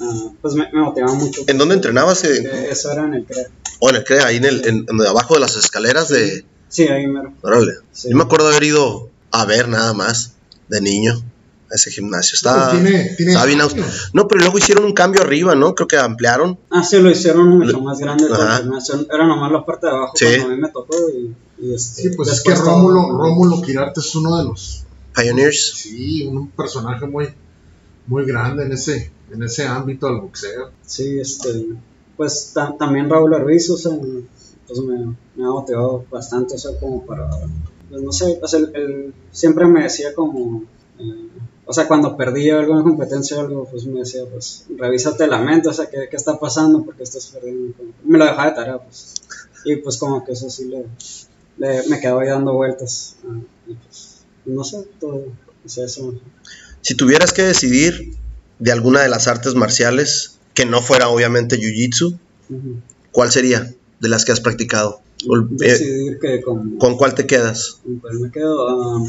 ah, 0.00 0.30
pues 0.40 0.54
me, 0.54 0.70
me 0.72 0.80
motivaba 0.82 1.14
mucho. 1.14 1.42
¿En 1.46 1.58
dónde 1.58 1.74
entrenabas? 1.76 2.24
eh? 2.24 2.42
Eh, 2.44 2.68
eso 2.70 2.90
era 2.92 3.04
en 3.04 3.14
el 3.14 3.24
CREA. 3.24 3.48
O 3.80 3.88
en 3.90 3.96
el 3.96 4.04
CREA, 4.04 4.26
ahí 4.26 4.36
en 4.36 4.44
el, 4.44 4.66
en- 4.66 4.86
en 4.88 5.06
abajo 5.06 5.34
de 5.34 5.40
las 5.40 5.56
escaleras 5.56 6.08
de... 6.08 6.44
Sí, 6.68 6.86
ahí 6.88 7.06
mero. 7.06 7.32
Órale. 7.42 7.72
Sí. 7.92 8.10
Yo 8.10 8.16
me 8.16 8.22
acuerdo 8.22 8.48
haber 8.48 8.62
ido 8.64 9.08
a 9.32 9.44
ver 9.46 9.68
nada 9.68 9.92
más 9.94 10.34
de 10.68 10.80
niño 10.80 11.20
ese 11.70 11.90
gimnasio. 11.90 12.34
Está, 12.36 12.70
Pues 12.70 12.82
tiene- 12.82 13.14
tiene 13.16 13.32
está 13.32 13.44
bien 13.46 13.60
No, 14.12 14.26
pero 14.28 14.40
luego 14.42 14.58
hicieron 14.58 14.84
un 14.84 14.92
cambio 14.92 15.22
arriba, 15.22 15.54
¿no? 15.54 15.74
Creo 15.74 15.88
que 15.88 15.96
ampliaron. 15.98 16.58
Ah, 16.70 16.82
sí, 16.82 16.98
lo 17.00 17.10
hicieron 17.10 17.48
mucho 17.58 17.72
Lo- 17.72 17.80
más 17.82 17.98
grande. 17.98 18.26
todo 18.26 18.36
el. 18.90 19.08
Era 19.12 19.26
nomás 19.26 19.52
la 19.52 19.64
parte 19.64 19.86
de 19.86 19.92
abajo 19.92 20.12
Sí. 20.16 20.24
cuando 20.26 20.46
a 20.46 20.56
mí 20.56 20.60
me 20.62 20.68
tocó. 20.68 20.96
Y, 21.10 21.34
y 21.66 21.74
este, 21.74 22.02
Sí, 22.02 22.10
pues 22.16 22.28
es 22.30 22.42
que 22.42 22.52
todo- 22.52 22.64
Rómulo, 22.64 23.16
Rómulo 23.18 23.62
Quirarte 23.62 24.00
es 24.00 24.14
uno 24.14 24.38
de 24.38 24.44
los, 24.44 24.84
Pioneers. 25.14 25.72
sí, 25.76 26.26
un 26.26 26.50
personaje 26.50 27.06
muy, 27.06 27.28
muy 28.06 28.24
grande 28.24 28.64
en 28.64 28.72
ese, 28.72 29.10
en 29.32 29.42
ese 29.42 29.66
ámbito 29.66 30.06
del 30.06 30.20
boxeo. 30.20 30.70
Sí, 30.86 31.18
este, 31.20 31.66
pues 32.16 32.52
ta- 32.54 32.74
también 32.78 33.08
Raúl 33.08 33.32
Arbiz, 33.34 33.70
o 33.70 33.76
sea, 33.76 33.92
pues 34.66 34.80
me, 34.80 34.98
me 35.36 35.44
ha 35.44 35.48
motivado 35.50 36.04
bastante, 36.10 36.54
o 36.54 36.58
sea, 36.58 36.72
como 36.78 37.04
para, 37.04 37.28
pues 37.90 38.02
no 38.02 38.12
sé, 38.12 38.38
sea, 38.46 38.58
él, 38.60 38.70
él 38.74 39.14
siempre 39.32 39.66
me 39.66 39.82
decía 39.82 40.14
como, 40.14 40.62
eh, 40.98 41.28
o 41.70 41.72
sea, 41.72 41.86
cuando 41.86 42.16
perdía 42.16 42.58
alguna 42.58 42.82
competencia 42.82 43.36
o 43.36 43.40
algo, 43.42 43.64
pues 43.70 43.84
me 43.84 44.00
decía, 44.00 44.22
pues 44.30 44.64
revísate 44.76 45.26
la 45.28 45.38
mente, 45.38 45.68
o 45.68 45.72
sea, 45.72 45.88
¿qué, 45.88 46.08
qué 46.10 46.16
está 46.16 46.38
pasando? 46.38 46.84
porque 46.84 47.04
estás 47.04 47.26
perdiendo? 47.28 47.72
Me 48.04 48.18
lo 48.18 48.24
dejaba 48.24 48.46
de 48.50 48.54
tarea, 48.56 48.78
pues. 48.78 49.14
Y 49.64 49.76
pues 49.76 49.96
como 49.98 50.24
que 50.24 50.32
eso 50.32 50.50
sí 50.50 50.64
le, 50.64 50.84
le- 51.58 51.86
me 51.88 52.00
quedaba 52.00 52.22
ahí 52.22 52.28
dando 52.28 52.54
vueltas. 52.54 53.14
ah, 53.24 53.38
y 53.68 53.74
pues, 53.74 54.16
no 54.46 54.64
sé, 54.64 54.84
todo, 54.98 55.26
o 55.64 55.68
sea, 55.68 55.84
eso. 55.84 56.12
Si 56.80 56.94
tuvieras 56.96 57.32
que 57.32 57.42
decidir 57.42 58.16
de 58.58 58.72
alguna 58.72 59.02
de 59.02 59.08
las 59.08 59.28
artes 59.28 59.54
marciales, 59.54 60.38
que 60.54 60.66
no 60.66 60.82
fuera 60.82 61.08
obviamente 61.08 61.56
Jiu-Jitsu, 61.56 62.18
ujú. 62.50 62.76
¿cuál 63.12 63.30
sería 63.30 63.72
de 64.00 64.08
las 64.08 64.24
que 64.24 64.32
has 64.32 64.40
practicado? 64.40 65.00
Eh, 65.22 65.26
Decidir 65.50 66.18
que 66.18 66.40
con, 66.40 66.78
¿Con 66.78 66.96
cuál 66.96 67.14
te 67.14 67.26
quedas? 67.26 67.78
con 67.84 67.98
cuál 68.00 68.18
me 68.20 68.30
quedo. 68.32 68.68
ah, 68.68 69.06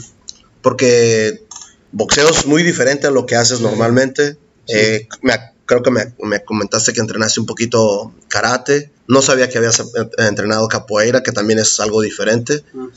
Porque 0.62 1.44
boxeo 1.92 2.30
es 2.30 2.46
muy 2.46 2.64
diferente 2.64 3.08
a 3.08 3.12
lo 3.12 3.26
que 3.26 3.36
haces 3.36 3.62
normalmente. 3.62 4.34
Sí. 4.68 4.74
Eh, 4.78 5.08
me 5.22 5.34
creo 5.66 5.82
que 5.84 5.92
me, 5.92 6.14
me 6.24 6.44
comentaste 6.44 6.92
que 6.94 7.00
entrenaste 7.00 7.40
un 7.40 7.46
poquito 7.46 8.14
karate. 8.28 8.92
No 9.08 9.22
sabía 9.22 9.50
que 9.50 9.58
habías 9.58 9.80
eh, 9.80 9.86
entrenado 10.20 10.68
capoeira, 10.68 11.24
que 11.24 11.32
también 11.32 11.60
es 11.60 11.80
algo 11.80 12.02
diferente. 12.02 12.64
ah, 12.76 12.88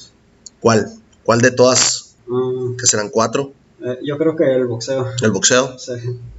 ¿Cuál? 0.60 0.92
¿Cuál 1.24 1.40
de 1.40 1.50
todas? 1.50 2.16
ah, 2.30 2.72
Que 2.78 2.86
serán 2.86 3.10
cuatro. 3.10 3.52
eh, 3.84 3.98
yo 4.04 4.16
creo 4.18 4.36
que 4.36 4.44
el 4.44 4.66
boxeo. 4.66 5.06
El 5.22 5.30
boxeo. 5.30 5.78
Sí, 5.78 5.92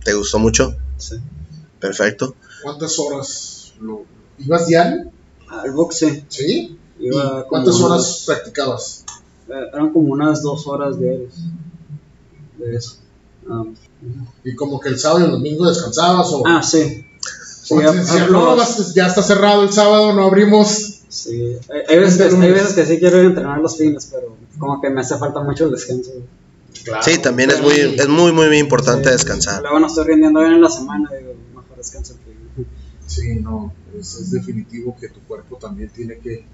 ¿Te 0.03 0.13
gustó 0.13 0.39
mucho? 0.39 0.75
sí. 0.97 1.15
Perfecto. 1.79 2.35
¿Cuántas 2.63 2.97
horas 2.99 3.73
lo 3.79 4.05
ibas 4.39 4.65
diario? 4.67 5.11
Al 5.49 5.71
boxeo. 5.71 6.09
¿Sí? 6.29 6.77
¿Y 6.99 7.07
Iba 7.07 7.23
como 7.31 7.47
cuántas 7.49 7.75
unas- 7.75 7.91
horas 7.91 8.23
practicabas? 8.25 9.05
Eh, 9.49 9.53
eran 9.73 9.91
como 9.93 10.11
unas 10.13 10.41
dos 10.41 10.65
horas 10.67 10.97
diarias 10.99 11.33
de 12.57 12.75
eso. 12.75 12.97
Ah, 13.49 13.63
Y 14.43 14.55
como 14.55 14.79
que 14.79 14.89
el 14.89 14.99
sábado 14.99 15.21
y 15.21 15.25
el 15.25 15.31
domingo 15.31 15.67
descansabas 15.67 16.27
o 16.31 16.43
ah, 16.45 16.61
sí. 16.63 17.05
Decían, 17.69 18.31
no, 18.31 18.55
ya 18.93 19.07
está 19.07 19.23
cerrado 19.23 19.63
el 19.63 19.71
sábado, 19.71 20.13
no 20.13 20.25
abrimos. 20.25 21.01
sí. 21.09 21.55
Hay, 21.71 21.81
hay 21.95 21.99
veces 21.99 22.17
que, 22.33 22.35
hay 22.45 22.51
veces 22.51 22.73
que 22.73 22.85
sí 22.85 22.99
quiero 22.99 23.17
ir 23.19 23.25
a 23.25 23.29
entrenar 23.29 23.59
los 23.59 23.77
fines, 23.77 24.07
pero 24.11 24.35
como 24.59 24.79
que 24.81 24.89
me 24.89 25.01
hace 25.01 25.17
falta 25.17 25.41
mucho 25.41 25.65
el 25.65 25.71
descanso. 25.71 26.11
Sí, 27.01 27.17
también 27.19 27.49
es 27.51 27.61
muy, 27.61 27.73
es 27.73 28.07
muy, 28.07 28.31
muy, 28.31 28.47
muy 28.47 28.57
importante 28.59 29.05
Sí. 29.05 29.13
descansar. 29.13 29.61
Luego 29.61 29.79
no 29.79 29.87
estoy 29.87 30.05
rindiendo 30.05 30.39
bien 30.41 30.53
en 30.53 30.61
la 30.61 30.69
semana, 30.69 31.09
digo, 31.17 31.33
mejor 31.55 31.77
descanso 31.77 32.13
fin. 32.23 32.67
Sí, 33.07 33.35
no, 33.35 33.73
es, 33.99 34.13
es 34.15 34.31
definitivo 34.31 34.95
que 34.99 35.09
tu 35.09 35.19
cuerpo 35.21 35.57
también 35.57 35.89
tiene 35.89 36.17
que, 36.19 36.45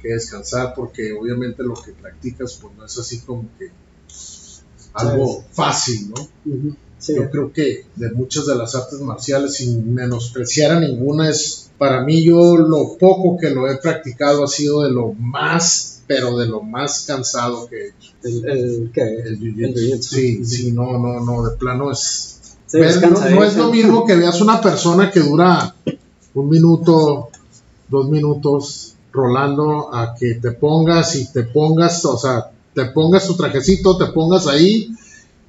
que 0.00 0.08
descansar 0.08 0.74
porque 0.74 1.12
obviamente 1.12 1.62
lo 1.64 1.74
que 1.74 1.92
practicas 1.92 2.58
pues 2.60 2.74
no 2.76 2.84
es 2.84 2.98
así 2.98 3.20
como 3.20 3.48
que 3.58 3.70
algo 4.96 5.44
fácil, 5.52 6.10
¿no? 6.10 6.28
Sí, 6.98 7.14
Yo 7.14 7.30
creo 7.30 7.52
que 7.52 7.84
de 7.94 8.10
muchas 8.12 8.46
de 8.46 8.56
las 8.56 8.74
artes 8.74 9.00
marciales, 9.00 9.54
sin 9.54 9.94
menospreciar 9.94 10.72
a 10.72 10.80
ninguna, 10.80 11.28
es 11.28 11.70
para 11.78 12.02
mí 12.02 12.24
yo 12.24 12.56
lo 12.56 12.96
poco 12.98 13.36
que 13.36 13.50
lo 13.50 13.70
he 13.70 13.76
practicado 13.76 14.44
ha 14.44 14.48
sido 14.48 14.82
de 14.82 14.90
lo 14.90 15.12
más, 15.12 16.02
pero 16.06 16.38
de 16.38 16.46
lo 16.46 16.62
más 16.62 17.04
cansado 17.06 17.68
que 17.68 17.76
he 17.76 17.88
hecho. 17.88 18.12
el, 18.24 18.48
el, 18.48 18.90
¿qué? 18.92 19.02
El 19.02 19.38
jiu-jitsu. 19.38 20.02
Sí, 20.02 20.44
sí, 20.44 20.72
no, 20.72 20.98
no, 20.98 21.20
no, 21.20 21.48
de 21.48 21.56
plano 21.56 21.92
es... 21.92 22.40
Sí, 22.66 22.80
Ves, 22.80 22.96
es 22.96 23.02
no, 23.02 23.10
no 23.10 23.44
es 23.44 23.56
lo 23.56 23.70
mismo 23.70 24.06
que 24.06 24.16
veas 24.16 24.40
una 24.40 24.60
persona 24.60 25.10
que 25.10 25.20
dura 25.20 25.74
un 26.34 26.48
minuto, 26.48 27.28
dos 27.88 28.08
minutos 28.08 28.94
rolando 29.12 29.94
a 29.94 30.14
que 30.14 30.34
te 30.34 30.52
pongas 30.52 31.14
y 31.16 31.32
te 31.32 31.44
pongas, 31.44 32.04
o 32.04 32.18
sea, 32.18 32.50
te 32.76 32.84
pongas 32.86 33.26
tu 33.26 33.34
trajecito, 33.36 33.96
te 33.96 34.06
pongas 34.12 34.46
ahí 34.46 34.94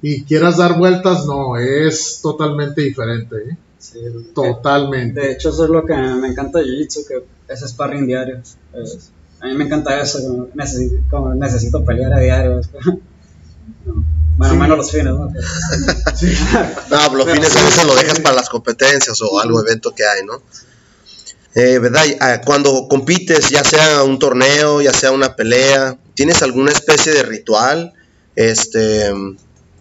y 0.02 0.22
quieras 0.24 0.56
dar 0.56 0.78
vueltas, 0.78 1.26
no, 1.26 1.56
es 1.58 2.20
totalmente 2.22 2.80
diferente, 2.82 3.36
¿eh? 3.50 3.56
Sí, 3.78 3.98
totalmente. 4.34 5.20
De 5.20 5.32
hecho, 5.32 5.50
eso 5.50 5.64
es 5.64 5.70
lo 5.70 5.84
que 5.84 5.94
me 5.94 6.28
encanta 6.28 6.58
de 6.58 6.64
Jiu-Jitsu, 6.64 7.06
que 7.06 7.24
es 7.52 7.60
sparring 7.60 8.06
diario. 8.06 8.38
Es- 8.72 9.10
a 9.40 9.46
mí 9.46 9.54
me 9.54 9.64
encanta 9.66 10.00
eso, 10.00 10.20
como 10.20 10.48
necesito, 10.54 10.96
como 11.10 11.34
necesito 11.34 11.84
pelear 11.84 12.12
a 12.14 12.18
diario. 12.20 12.60
No, 13.84 14.04
Bueno, 14.38 14.54
Sí. 14.54 14.60
menos 14.60 14.78
los 14.78 14.90
fines, 14.90 15.12
¿no? 15.14 15.30
Sí. 16.16 16.26
No, 16.90 17.14
los 17.16 17.30
fines 17.30 17.54
a 17.56 17.62
veces 17.64 17.84
lo 17.86 17.94
dejas 17.94 18.20
para 18.20 18.36
las 18.36 18.48
competencias 18.48 19.20
o 19.20 19.38
algo 19.40 19.60
evento 19.60 19.94
que 19.94 20.04
hay, 20.06 20.24
¿no? 20.24 20.40
Eh, 21.54 21.78
¿Verdad? 21.78 22.04
Ah, 22.20 22.40
Cuando 22.44 22.86
compites, 22.88 23.50
ya 23.50 23.62
sea 23.64 24.02
un 24.04 24.18
torneo, 24.18 24.80
ya 24.80 24.92
sea 24.92 25.10
una 25.12 25.34
pelea, 25.36 25.98
¿tienes 26.18 26.42
alguna 26.42 26.72
especie 26.72 27.12
de 27.12 27.22
ritual? 27.22 27.92
Este, 28.34 29.04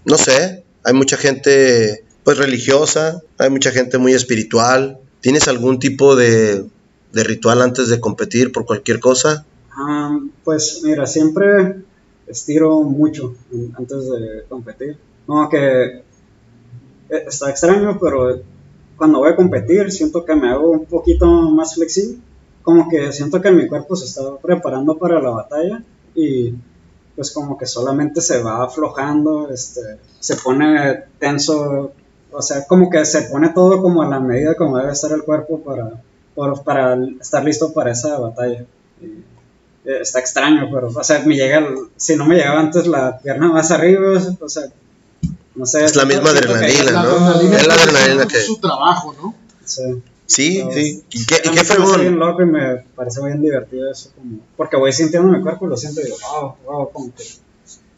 no 0.05 0.17
sé, 0.17 0.63
hay 0.83 0.93
mucha 0.93 1.17
gente 1.17 2.03
pues 2.23 2.37
religiosa, 2.37 3.23
hay 3.39 3.49
mucha 3.49 3.71
gente 3.71 3.97
muy 3.97 4.13
espiritual. 4.13 4.99
¿Tienes 5.19 5.47
algún 5.47 5.79
tipo 5.79 6.15
de, 6.15 6.67
ritual 7.11 7.63
antes 7.63 7.89
de 7.89 7.99
competir 7.99 8.51
por 8.51 8.67
cualquier 8.67 8.99
cosa? 8.99 9.47
Ah, 9.71 10.19
pues 10.43 10.81
mira, 10.83 11.07
siempre 11.07 11.77
estiro 12.27 12.81
mucho 12.81 13.33
antes 13.75 14.07
de 14.07 14.43
competir. 14.47 14.95
No, 15.27 15.49
que 15.49 15.85
eh, 15.85 16.03
está 17.09 17.49
extraño, 17.49 17.97
pero 17.99 18.43
cuando 18.95 19.17
voy 19.19 19.31
a 19.31 19.35
competir 19.35 19.91
siento 19.91 20.23
que 20.23 20.35
me 20.35 20.51
hago 20.51 20.69
un 20.69 20.85
poquito 20.85 21.25
más 21.49 21.73
flexible. 21.73 22.19
Como 22.61 22.87
que 22.89 23.11
siento 23.11 23.41
que 23.41 23.49
mi 23.49 23.67
cuerpo 23.67 23.95
se 23.95 24.05
está 24.05 24.21
preparando 24.37 24.99
para 24.99 25.19
la 25.19 25.31
batalla 25.31 25.83
y 26.17 26.53
pues 27.15 27.31
como 27.31 27.57
que 27.57 27.65
solamente 27.65 28.21
se 28.21 28.41
va 28.43 28.63
aflojando, 28.63 29.49
este, 29.49 29.81
se 30.19 30.35
pone 30.35 31.03
tenso, 31.19 31.91
o 32.31 32.41
sea, 32.41 32.65
como 32.67 32.89
que 32.89 33.05
se 33.05 33.21
pone 33.23 33.49
todo 33.49 33.81
como 33.81 34.01
a 34.01 34.07
la 34.09 34.19
medida 34.19 34.55
como 34.55 34.77
debe 34.77 34.91
estar 34.91 35.11
el 35.11 35.23
cuerpo 35.23 35.61
para, 35.61 35.89
por- 36.35 36.63
para 36.63 36.97
estar 37.21 37.43
listo 37.43 37.71
para 37.73 37.91
esa 37.91 38.17
batalla. 38.19 38.65
Y, 39.01 39.05
eh, 39.85 39.99
está 40.01 40.19
extraño, 40.19 40.67
pero, 40.71 40.89
o 40.93 41.03
sea, 41.03 41.23
me 41.25 41.35
llega, 41.35 41.59
el- 41.59 41.87
si 41.95 42.15
no 42.15 42.25
me 42.25 42.35
llegaba 42.35 42.59
antes 42.59 42.85
la 42.87 43.17
pierna 43.19 43.47
más 43.51 43.71
arriba, 43.71 44.11
o 44.39 44.49
sea, 44.49 44.65
no 45.55 45.65
sé. 45.65 45.85
Es 45.85 45.95
la 45.95 46.05
misma 46.05 46.29
adrenalina, 46.31 46.91
La 46.91 47.03
¿no? 47.03 47.41
Es 47.41 47.67
la 47.67 47.73
adrenalina 47.73 48.27
que- 48.27 48.41
su 48.41 48.57
trabajo, 48.59 49.15
¿no? 49.21 49.33
Sí. 49.65 49.81
Sí, 50.27 50.63
sí. 50.73 51.03
¿Y 51.09 51.25
qué, 51.25 51.41
y 51.43 51.49
qué 51.51 51.59
hace 51.61 51.73
fregón? 51.75 52.19
loco 52.19 52.43
y 52.43 52.45
me 52.45 52.75
parece 52.95 53.23
bien 53.25 53.41
divertido 53.41 53.89
eso, 53.91 54.11
como, 54.15 54.39
porque 54.55 54.75
voy 54.75 54.91
sintiendo 54.93 55.29
mi 55.31 55.41
cuerpo 55.41 55.65
y 55.65 55.69
lo 55.69 55.77
siento 55.77 56.01
y 56.01 56.03
digo, 56.05 56.17
wow, 56.31 56.55
wow, 56.65 56.91
como 56.91 57.15
que, 57.15 57.23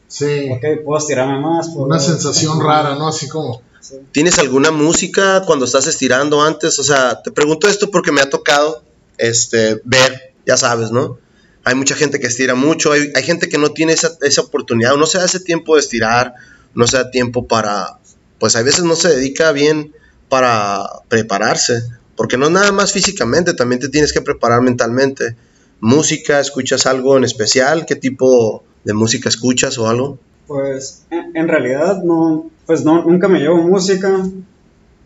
Sí. 0.07 0.49
ok, 0.51 0.83
puedo 0.85 0.97
estirarme 0.99 1.39
más. 1.39 1.69
puedo- 1.69 1.85
Una 1.87 1.99
sensación 1.99 2.59
rara, 2.61 2.95
¿no? 2.95 3.07
Así 3.09 3.27
como, 3.27 3.61
Sí. 3.81 3.95
¿Tienes 4.11 4.37
alguna 4.39 4.71
música 4.71 5.43
cuando 5.45 5.65
estás 5.65 5.87
estirando 5.87 6.43
antes? 6.43 6.77
O 6.79 6.83
sea, 6.83 7.21
te 7.23 7.31
pregunto 7.31 7.67
esto 7.67 7.89
porque 7.89 8.11
me 8.11 8.21
ha 8.21 8.29
tocado 8.29 8.83
este, 9.17 9.81
ver, 9.85 10.33
ya 10.45 10.55
sabes, 10.57 10.91
¿no? 10.91 11.17
Hay 11.63 11.75
mucha 11.75 11.95
gente 11.95 12.19
que 12.19 12.27
estira 12.27 12.55
mucho, 12.55 12.91
hay, 12.91 13.11
hay 13.15 13.23
gente 13.23 13.49
que 13.49 13.57
no 13.57 13.71
tiene 13.71 13.93
esa, 13.93 14.11
esa 14.21 14.41
oportunidad, 14.41 14.93
o 14.93 14.97
no 14.97 15.05
se 15.05 15.17
da 15.17 15.25
ese 15.25 15.39
tiempo 15.39 15.75
de 15.75 15.81
estirar, 15.81 16.33
no 16.75 16.87
se 16.87 16.97
da 16.97 17.09
tiempo 17.11 17.47
para, 17.47 17.97
pues 18.39 18.55
a 18.55 18.61
veces 18.61 18.83
no 18.83 18.95
se 18.95 19.09
dedica 19.09 19.51
bien 19.51 19.93
para 20.29 20.85
prepararse, 21.07 21.81
porque 22.19 22.35
no 22.35 22.49
nada 22.49 22.73
más 22.73 22.91
físicamente, 22.91 23.53
también 23.53 23.79
te 23.79 23.87
tienes 23.87 24.11
que 24.11 24.19
preparar 24.19 24.61
mentalmente. 24.61 25.37
Música, 25.79 26.41
¿escuchas 26.41 26.85
algo 26.85 27.15
en 27.15 27.23
especial? 27.23 27.85
¿Qué 27.85 27.95
tipo 27.95 28.61
de 28.83 28.93
música 28.93 29.29
escuchas 29.29 29.77
o 29.77 29.87
algo? 29.87 30.19
Pues 30.45 31.05
en, 31.11 31.47
realidad 31.47 32.03
no, 32.03 32.51
pues 32.65 32.83
no, 32.83 33.05
nunca 33.05 33.29
me 33.29 33.39
llevo 33.39 33.59
música, 33.59 34.21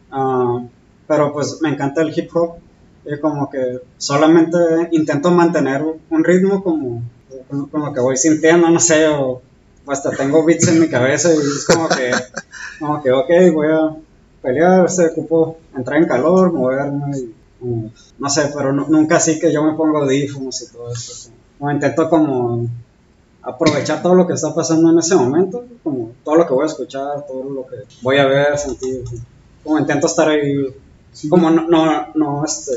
ah, 0.10 0.63
pero 1.08 1.32
pues 1.32 1.60
me 1.62 1.70
encanta 1.70 2.01
el 2.01 2.17
hip 2.17 2.36
hop 2.36 2.55
y 3.05 3.20
como 3.20 3.48
que 3.48 3.82
solamente 4.00 4.58
intento 4.89 5.29
mantener 5.29 5.84
un 6.10 6.24
ritmo 6.24 6.63
como, 6.63 7.03
como, 7.48 7.70
como 7.70 7.93
que 7.93 8.00
voy 8.00 8.17
sintiendo, 8.17 8.72
no 8.72 8.79
sé, 8.79 9.05
o 9.08 9.39
hasta 9.86 10.10
tengo 10.10 10.43
beats 10.43 10.67
en 10.67 10.79
mi 10.79 10.89
cabeza 10.89 11.32
y 11.32 11.38
es 11.38 11.63
como 11.67 11.89
que, 11.89 12.10
como 12.79 13.03
que 13.03 13.12
ok, 13.12 13.29
voy 13.53 13.67
a 13.67 13.96
pelear, 14.43 14.89
se 14.91 15.07
ocupo 15.07 15.57
entrar 15.75 15.97
en 16.00 16.07
calor, 16.07 16.53
moverme 16.53 17.17
y 17.17 17.35
como, 17.59 17.91
no 18.19 18.29
sé, 18.29 18.51
pero 18.55 18.71
nu- 18.73 18.88
nunca 18.89 19.17
así 19.17 19.39
que 19.39 19.51
yo 19.53 19.63
me 19.63 19.73
pongo 19.73 20.00
audífonos 20.00 20.62
y 20.62 20.71
todo 20.73 20.91
eso, 20.93 21.31
como 21.57 21.71
intento 21.71 22.09
como 22.09 22.67
aprovechar 23.41 24.01
todo 24.03 24.15
lo 24.15 24.27
que 24.27 24.33
está 24.33 24.53
pasando 24.53 24.91
en 24.91 25.00
ese 25.00 25.15
momento, 25.15 25.65
como 25.83 26.12
todo 26.23 26.35
lo 26.35 26.47
que 26.47 26.53
voy 26.53 26.63
a 26.63 26.67
escuchar, 26.67 27.25
todo 27.27 27.43
lo 27.50 27.65
que 27.67 27.77
voy 28.01 28.17
a 28.17 28.25
ver, 28.27 28.57
sentir, 28.57 29.03
como 29.63 29.79
intento 29.79 30.07
estar 30.07 30.29
ahí, 30.29 30.73
sí, 31.12 31.29
como 31.29 31.50
no, 31.50 31.67
no, 31.69 32.07
no, 32.15 32.45
este, 32.45 32.73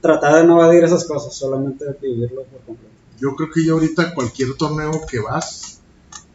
tratar 0.00 0.36
de 0.36 0.44
no 0.44 0.54
evadir 0.62 0.84
esas 0.84 1.04
cosas, 1.04 1.34
solamente 1.34 1.84
vivirlo 2.00 2.42
por 2.44 2.60
completo. 2.62 2.94
yo 3.20 3.34
creo 3.36 3.50
que 3.50 3.64
ya 3.64 3.72
ahorita 3.72 4.14
cualquier 4.14 4.54
torneo 4.56 4.92
que 5.08 5.20
vas, 5.20 5.80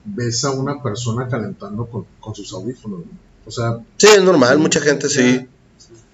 ves 0.04 0.46
a 0.46 0.52
una 0.52 0.82
persona 0.84 1.28
calentando 1.28 1.86
con, 1.88 2.06
con 2.20 2.36
sus 2.36 2.54
audífonos, 2.54 3.00
¿no? 3.00 3.12
O 3.46 3.52
sea, 3.52 3.80
Sí, 3.98 4.08
es 4.08 4.24
normal, 4.24 4.58
mucha 4.58 4.82
gente 4.82 5.10
sí. 5.10 5.48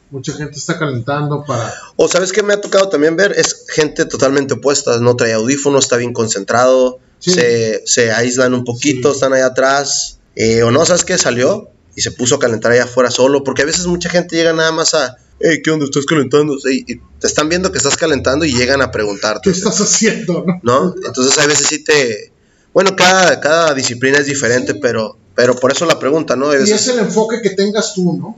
mucha 0.10 0.34
gente 0.34 0.58
está 0.58 0.78
calentando 0.78 1.46
para... 1.46 1.74
O 1.96 2.08
sabes 2.08 2.32
que 2.32 2.44
me 2.44 2.54
ha 2.54 2.62
tocado 2.62 2.90
también 2.90 3.16
ver, 3.16 3.34
es 3.38 3.66
gente 3.70 4.06
totalmente 4.06 4.56
opuesta, 4.56 5.00
no 5.00 5.16
trae 5.16 5.34
audífonos, 5.34 5.86
está 5.86 5.98
bien 5.98 6.14
concentrado, 6.14 7.00
se, 7.20 7.82
se, 7.86 8.12
aíslan 8.12 8.54
un 8.54 8.66
poquito, 8.66 9.12
están 9.12 9.34
allá 9.34 9.48
atrás, 9.48 10.20
eh, 10.36 10.64
o 10.64 10.72
no, 10.72 10.86
¿sabes 10.86 11.06
qué? 11.06 11.18
Salió 11.18 11.70
y 11.96 12.02
se 12.02 12.12
puso 12.12 12.36
a 12.36 12.40
calentar 12.40 12.72
allá 12.72 12.86
afuera 12.86 13.12
solo, 13.12 13.44
porque 13.44 13.62
a 13.62 13.66
veces 13.66 13.86
mucha 13.86 14.10
gente 14.10 14.36
llega 14.36 14.54
nada 14.54 14.72
más 14.72 14.94
a, 14.94 15.18
hey, 15.40 15.62
¿qué 15.64 15.72
onda? 15.72 15.86
¿Estás 15.86 16.06
calentando? 16.06 16.58
Y, 16.70 17.00
te 17.20 17.28
están 17.28 17.50
viendo 17.50 17.72
que 17.72 17.78
estás 17.78 17.98
calentando 17.98 18.46
y 18.46 18.54
llegan 18.54 18.82
a 18.82 18.92
preguntarte. 18.92 19.42
¿Qué 19.44 19.56
estás 19.56 19.80
haciendo? 19.80 20.46
¿No? 20.64 20.96
Entonces 21.06 21.38
a 21.38 21.46
veces 21.46 21.68
sí 21.68 21.84
te... 21.84 22.32
Bueno, 22.74 22.96
cada, 22.96 23.40
cada 23.42 23.74
disciplina 23.74 24.18
es 24.18 24.26
diferente, 24.26 24.76
pero, 24.76 25.18
pero 25.36 25.56
por 25.56 25.72
eso 25.72 25.86
la 25.86 26.00
pregunta, 26.00 26.36
¿no? 26.36 26.54
Y 26.54 26.72
es 26.72 26.88
el 26.88 27.00
enfoque 27.00 27.42
que 27.42 27.52
tengas 27.52 27.94
tú, 27.94 28.14
¿no? 28.14 28.38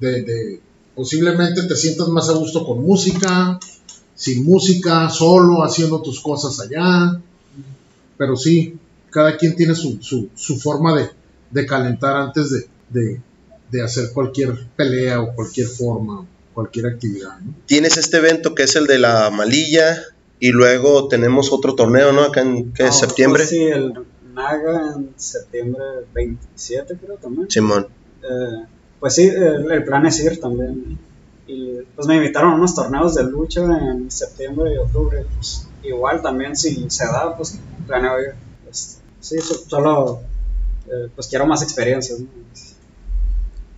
De, 0.00 0.22
de, 0.22 0.60
posiblemente 0.94 1.62
te 1.62 1.76
sientas 1.76 2.08
más 2.08 2.28
a 2.28 2.32
gusto 2.32 2.64
con 2.66 2.82
música, 2.82 3.58
sin 4.14 4.44
música, 4.44 5.08
solo, 5.10 5.64
haciendo 5.64 6.00
tus 6.02 6.20
cosas 6.20 6.58
allá. 6.60 7.20
Pero 8.16 8.36
sí, 8.36 8.76
cada 9.10 9.36
quien 9.36 9.54
tiene 9.56 9.74
su, 9.74 9.98
su, 10.00 10.28
su 10.34 10.58
forma 10.58 10.96
de, 10.96 11.10
de, 11.50 11.66
calentar 11.66 12.16
antes 12.16 12.50
de, 12.50 12.66
de, 12.90 13.20
de, 13.70 13.82
hacer 13.82 14.10
cualquier 14.12 14.66
pelea 14.76 15.20
o 15.20 15.34
cualquier 15.34 15.68
forma, 15.68 16.26
cualquier 16.54 16.86
actividad. 16.86 17.38
¿no? 17.40 17.54
Tienes 17.66 17.96
este 17.96 18.18
evento 18.18 18.54
que 18.54 18.64
es 18.64 18.76
el 18.76 18.86
de 18.86 18.98
la 18.98 19.30
malilla 19.30 20.02
y 20.40 20.50
luego 20.50 21.08
tenemos 21.08 21.52
otro 21.52 21.74
torneo, 21.74 22.12
¿no? 22.12 22.22
Acá 22.22 22.42
en 22.42 22.72
¿qué, 22.72 22.84
No, 22.84 22.92
septiembre. 22.92 23.44
pues 23.44 23.50
sí, 23.50 23.62
el 23.62 23.92
Naga 24.32 24.94
en 24.96 25.12
septiembre 25.16 25.82
27 26.14 26.96
creo 27.02 27.16
también. 27.16 27.50
Simón. 27.50 27.86
Eh, 28.22 28.64
pues 29.00 29.14
sí, 29.14 29.28
el, 29.28 29.70
el 29.70 29.84
plan 29.84 30.06
es 30.06 30.18
ir 30.20 30.40
también. 30.40 30.98
Y 31.46 31.78
pues 31.96 32.06
me 32.06 32.16
invitaron 32.16 32.52
a 32.52 32.54
unos 32.54 32.74
torneos 32.74 33.14
de 33.14 33.24
lucha 33.24 33.62
en 33.62 34.10
septiembre 34.10 34.74
y 34.74 34.78
octubre. 34.78 35.24
Pues, 35.36 35.66
igual 35.82 36.22
también 36.22 36.56
si 36.56 36.88
se 36.88 37.04
da, 37.06 37.36
pues 37.36 37.58
planeo 37.86 38.20
ir. 38.20 38.34
Pues, 38.64 38.98
sí, 39.20 39.38
so- 39.40 39.60
solo 39.68 40.20
eh, 40.86 41.08
pues 41.14 41.26
quiero 41.28 41.46
más 41.46 41.62
experiencias. 41.62 42.20
¿no? 42.20 42.26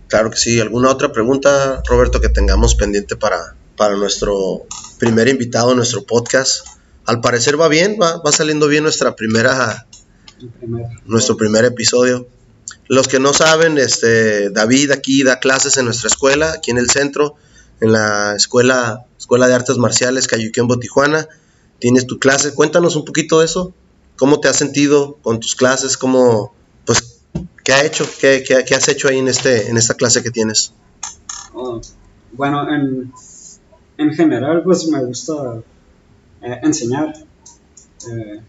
Claro 0.07 0.29
que 0.29 0.37
sí. 0.37 0.59
¿Alguna 0.59 0.89
otra 0.91 1.11
pregunta, 1.11 1.81
Roberto, 1.87 2.21
que 2.21 2.29
tengamos 2.29 2.75
pendiente 2.75 3.15
para, 3.15 3.55
para 3.75 3.95
nuestro 3.95 4.65
primer 4.99 5.27
invitado 5.27 5.71
en 5.71 5.77
nuestro 5.77 6.03
podcast? 6.05 6.65
Al 7.05 7.21
parecer 7.21 7.59
va 7.59 7.67
bien, 7.67 7.97
va, 8.01 8.17
va 8.17 8.31
saliendo 8.31 8.67
bien 8.67 8.83
nuestra 8.83 9.15
primera, 9.15 9.85
primer- 10.59 10.87
nuestro 11.05 11.37
primer 11.37 11.65
episodio. 11.65 12.27
Los 12.87 13.07
que 13.07 13.19
no 13.19 13.33
saben, 13.33 13.77
este, 13.77 14.49
David 14.51 14.91
aquí 14.91 15.23
da 15.23 15.39
clases 15.39 15.77
en 15.77 15.85
nuestra 15.85 16.07
escuela, 16.07 16.51
aquí 16.53 16.71
en 16.71 16.77
el 16.77 16.89
centro, 16.89 17.35
en 17.81 17.91
la 17.91 18.35
escuela, 18.35 19.05
escuela 19.17 19.47
de 19.47 19.53
artes 19.55 19.77
marciales 19.77 20.27
Cayuquembo, 20.27 20.77
Tijuana. 20.79 21.27
Tienes 21.79 22.05
tu 22.07 22.19
clase, 22.19 22.53
cuéntanos 22.53 22.95
un 22.95 23.05
poquito 23.05 23.39
de 23.39 23.45
eso. 23.45 23.73
¿Cómo 24.17 24.39
te 24.39 24.47
has 24.47 24.55
sentido 24.55 25.17
con 25.21 25.39
tus 25.39 25.55
clases? 25.55 25.97
¿Cómo, 25.97 26.53
pues, 26.85 27.19
qué 27.63 27.73
ha 27.73 27.83
hecho? 27.83 28.07
¿Qué, 28.19 28.43
qué- 28.47 28.63
qué 28.65 28.75
has 28.75 28.87
hecho 28.87 29.07
ahí 29.09 29.17
en, 29.17 29.27
este, 29.27 29.69
en 29.69 29.77
esta 29.77 29.95
clase 29.95 30.23
que 30.23 30.31
tienes? 30.31 30.71
Oh, 31.53 31.81
bueno, 32.33 32.69
en, 32.73 33.11
en 33.97 34.13
general, 34.13 34.61
pues 34.63 34.87
me 34.87 35.03
gusta 35.03 35.33
eh, 36.41 36.59
enseñar. 36.63 37.13
eh, 38.09 38.41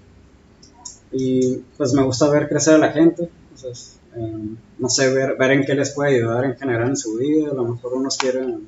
y 1.12 1.56
pues 1.76 1.92
me 1.92 2.02
gusta 2.02 2.28
ver 2.30 2.48
crecer 2.48 2.74
a 2.74 2.78
la 2.78 2.92
gente. 2.92 3.28
Entonces, 3.54 3.98
eh, 4.16 4.38
no 4.78 4.88
sé, 4.88 5.12
ver, 5.12 5.36
ver 5.38 5.52
en 5.52 5.64
qué 5.64 5.74
les 5.74 5.90
puede 5.90 6.16
ayudar 6.16 6.44
en 6.44 6.56
general 6.56 6.88
en 6.88 6.96
su 6.96 7.16
vida. 7.16 7.50
A 7.50 7.54
lo 7.54 7.64
mejor 7.64 7.94
unos 7.94 8.16
quieren 8.16 8.66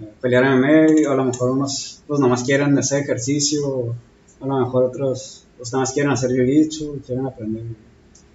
eh, 0.00 0.12
pelear 0.20 0.44
en 0.44 0.52
el 0.52 0.60
medio, 0.60 1.12
a 1.12 1.16
lo 1.16 1.24
mejor 1.24 1.50
unos 1.50 2.02
pues 2.06 2.20
nomás 2.20 2.44
quieren 2.44 2.76
hacer 2.78 3.02
ejercicio, 3.02 3.94
a 4.40 4.46
lo 4.46 4.60
mejor 4.60 4.84
otros 4.84 5.44
pues 5.56 5.72
nada 5.72 5.82
más 5.82 5.92
quieren 5.92 6.12
hacer 6.12 6.30
jiu-jitsu, 6.30 7.02
quieren 7.04 7.26
aprender. 7.26 7.64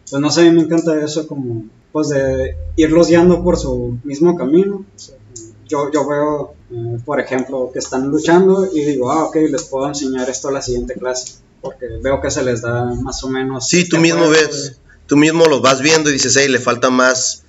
Pues 0.10 0.22
no 0.22 0.30
sé, 0.30 0.42
a 0.42 0.44
mí 0.46 0.52
me 0.52 0.64
encanta 0.64 1.00
eso 1.04 1.28
como 1.28 1.66
pues 1.92 2.10
de 2.10 2.56
irlos 2.76 3.08
guiando 3.08 3.44
por 3.44 3.58
su 3.58 3.98
mismo 4.04 4.36
camino. 4.36 4.86
Yo, 5.68 5.90
yo 5.92 6.08
veo, 6.08 6.54
eh, 6.72 7.00
por 7.06 7.20
ejemplo, 7.20 7.70
que 7.72 7.80
están 7.80 8.08
luchando 8.10 8.68
y 8.74 8.84
digo, 8.84 9.10
ah, 9.12 9.26
ok, 9.26 9.36
les 9.50 9.64
puedo 9.64 9.88
enseñar 9.88 10.30
esto 10.30 10.50
a 10.50 10.52
la 10.52 10.62
siguiente 10.62 10.96
clase, 10.96 11.36
porque 11.62 11.86
veo 12.02 12.22
que 12.22 12.32
se 12.32 12.44
les 12.44 12.62
da 12.62 12.86
más 12.86 13.24
o 13.24 13.30
menos. 13.30 13.68
Sí, 13.68 13.88
tú 13.88 13.98
este 13.98 14.00
mismo 14.00 14.30
ves, 14.30 14.80
tú 15.08 15.18
mismo 15.18 15.46
los 15.46 15.62
vas 15.62 15.82
viendo 15.82 16.10
y 16.10 16.14
dices, 16.14 16.36
hey, 16.38 16.48
le 16.50 16.60
falta 16.60 16.90
más, 16.90 17.44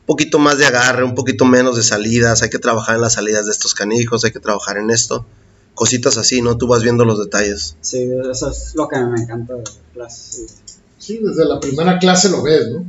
un 0.00 0.06
poquito 0.06 0.38
más 0.38 0.58
de 0.58 0.66
agarre, 0.66 1.04
un 1.04 1.14
poquito 1.14 1.44
menos 1.44 1.76
de 1.76 1.82
salidas, 1.82 2.42
hay 2.42 2.50
que 2.50 2.58
trabajar 2.58 2.96
en 2.96 3.02
las 3.02 3.14
salidas 3.14 3.46
de 3.46 3.52
estos 3.52 3.74
canijos, 3.74 4.24
hay 4.24 4.32
que 4.32 4.40
trabajar 4.40 4.78
en 4.78 4.90
esto. 4.90 5.26
Cositas 5.74 6.16
así, 6.16 6.42
¿no? 6.42 6.56
Tú 6.58 6.66
vas 6.66 6.82
viendo 6.82 7.04
los 7.04 7.20
detalles. 7.20 7.76
Sí, 7.80 8.08
eso 8.30 8.50
es 8.50 8.72
lo 8.74 8.88
que 8.88 8.98
me 8.98 9.20
encanta 9.20 9.54
de 9.54 9.60
las 9.60 9.78
clases. 9.94 10.50
sí. 10.64 10.74
Sí, 10.98 11.20
desde 11.22 11.44
la 11.46 11.60
primera 11.60 11.98
clase 11.98 12.28
lo 12.28 12.42
ves, 12.42 12.68
¿no? 12.70 12.84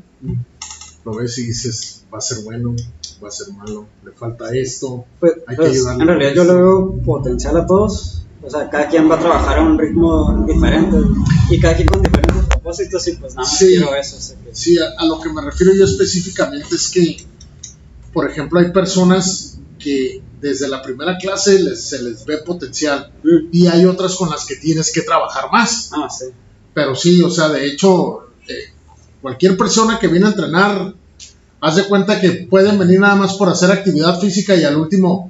Lo 1.06 1.16
ves 1.16 1.38
y 1.38 1.44
dices, 1.46 2.04
va 2.14 2.18
a 2.18 2.22
ser 2.22 2.40
bueno, 2.44 2.76
va 3.24 3.28
a 3.28 3.32
ser 3.32 3.54
malo, 3.54 3.86
le 4.04 4.12
falta 4.12 4.50
esto. 4.54 5.06
Pues, 5.20 5.34
Hay 5.48 5.56
que 5.56 5.62
pues, 5.62 5.72
ayudarle. 5.72 6.02
en 6.02 6.08
realidad 6.08 6.34
yo 6.34 6.44
le 6.44 6.54
veo 6.54 6.96
potencial 7.06 7.56
a 7.58 7.66
todos. 7.68 8.26
O 8.42 8.50
sea, 8.50 8.70
cada 8.70 8.88
quien 8.88 9.10
va 9.10 9.16
a 9.16 9.20
trabajar 9.20 9.60
a 9.60 9.62
un 9.64 9.78
ritmo 9.78 10.46
diferente 10.48 10.98
y 11.50 11.60
cada 11.60 11.76
quien 11.76 11.88
con 11.88 12.02
diferentes 12.02 12.46
propósitos 12.48 13.08
y 13.08 13.12
pues 13.14 13.36
nada 13.36 13.48
más 13.48 13.58
Sí. 13.58 13.68
quiero 13.68 13.96
eso. 13.96 14.16
o 14.18 14.22
sea, 14.22 14.38
que- 14.44 14.56
Sí, 14.56 14.78
a, 14.80 14.86
a 14.98 15.06
lo 15.06 15.20
que 15.20 15.30
me 15.30 15.42
refiero 15.42 15.74
yo 15.74 15.84
específicamente 15.86 16.76
es 16.76 16.90
que, 16.90 17.18
por 18.14 18.30
ejemplo, 18.30 18.60
hay 18.60 18.72
personas 18.72 19.58
que 19.78 20.22
desde 20.42 20.68
la 20.70 20.82
primera 20.82 21.18
clase 21.18 21.60
les- 21.60 21.82
se 21.84 22.02
les 22.02 22.26
ve 22.26 22.38
potencial 22.40 23.12
Mm. 23.24 23.50
y 23.52 23.68
hay 23.68 23.86
otras 23.86 24.16
con 24.16 24.30
las 24.30 24.46
que 24.46 24.56
tienes 24.56 24.92
que 24.94 25.02
trabajar 25.02 25.46
más. 25.52 25.90
Ah, 25.94 26.10
sí. 26.10 26.26
Pero 26.74 26.96
sí, 26.96 27.22
o 27.24 27.30
sea, 27.30 27.50
de 27.50 27.66
hecho, 27.66 28.30
eh, 28.48 28.74
cualquier 29.22 29.58
persona 29.58 30.00
que 30.00 30.08
viene 30.08 30.28
a 30.28 30.30
entrenar, 30.30 30.94
haz 31.60 31.76
de 31.76 31.84
cuenta 31.84 32.22
que 32.22 32.48
pueden 32.50 32.80
venir 32.80 33.02
nada 33.02 33.16
más 33.16 33.34
por 33.36 33.50
hacer 33.50 33.70
actividad 33.70 34.18
física 34.20 34.56
y 34.56 34.64
al 34.64 34.78
último 34.78 35.30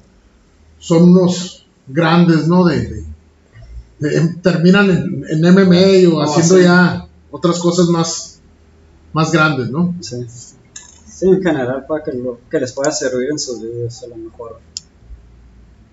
son 0.80 1.10
unos 1.12 1.59
grandes, 1.90 2.48
¿no? 2.48 2.66
De, 2.66 2.80
de- 2.88 3.06
de- 4.00 4.28
terminan 4.42 4.90
en, 4.90 5.26
en 5.30 5.54
MMA 5.54 6.10
o 6.14 6.20
Oh, 6.20 6.22
haciendo 6.24 6.60
ya 6.60 7.08
otras 7.32 7.60
cosas 7.60 7.88
más, 7.90 8.40
más 9.14 9.32
grandes, 9.32 9.70
¿no? 9.70 9.96
Sí. 10.02 10.26
Sí, 11.08 11.26
en 11.28 11.44
general 11.44 11.86
para 11.88 12.04
que, 12.04 12.14
lo- 12.14 12.40
que 12.50 12.60
les 12.60 12.72
pueda 12.72 12.92
servir 12.92 13.30
en 13.30 13.40
sus 13.40 13.62
vidas 13.62 14.02
a 14.04 14.08
lo 14.08 14.16
mejor. 14.16 14.60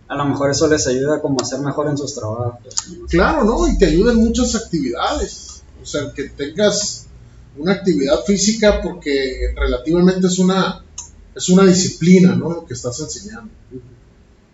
A 0.08 0.14
lo 0.14 0.24
mejor 0.24 0.50
eso 0.50 0.68
les 0.68 0.86
ayuda 0.86 1.20
como 1.20 1.40
a 1.40 1.44
ser 1.44 1.58
mejor 1.60 1.88
en 1.88 1.98
sus 1.98 2.14
trabajos. 2.14 2.62
¿no? 2.96 3.06
Claro, 3.06 3.42
¿no? 3.44 3.66
Y 3.66 3.76
te 3.76 3.86
ayudan 3.86 4.16
muchas 4.16 4.54
actividades. 4.54 5.62
O 5.82 5.84
sea, 5.84 6.12
que 6.12 6.24
tengas 6.28 7.06
una 7.58 7.72
actividad 7.72 8.22
física 8.24 8.80
porque 8.82 9.52
relativamente 9.56 10.28
es 10.28 10.38
una, 10.38 10.84
es 11.34 11.48
una 11.48 11.64
disciplina, 11.64 12.36
¿no? 12.36 12.50
Lo 12.50 12.66
que 12.66 12.74
estás 12.74 13.00
enseñando. 13.00 13.50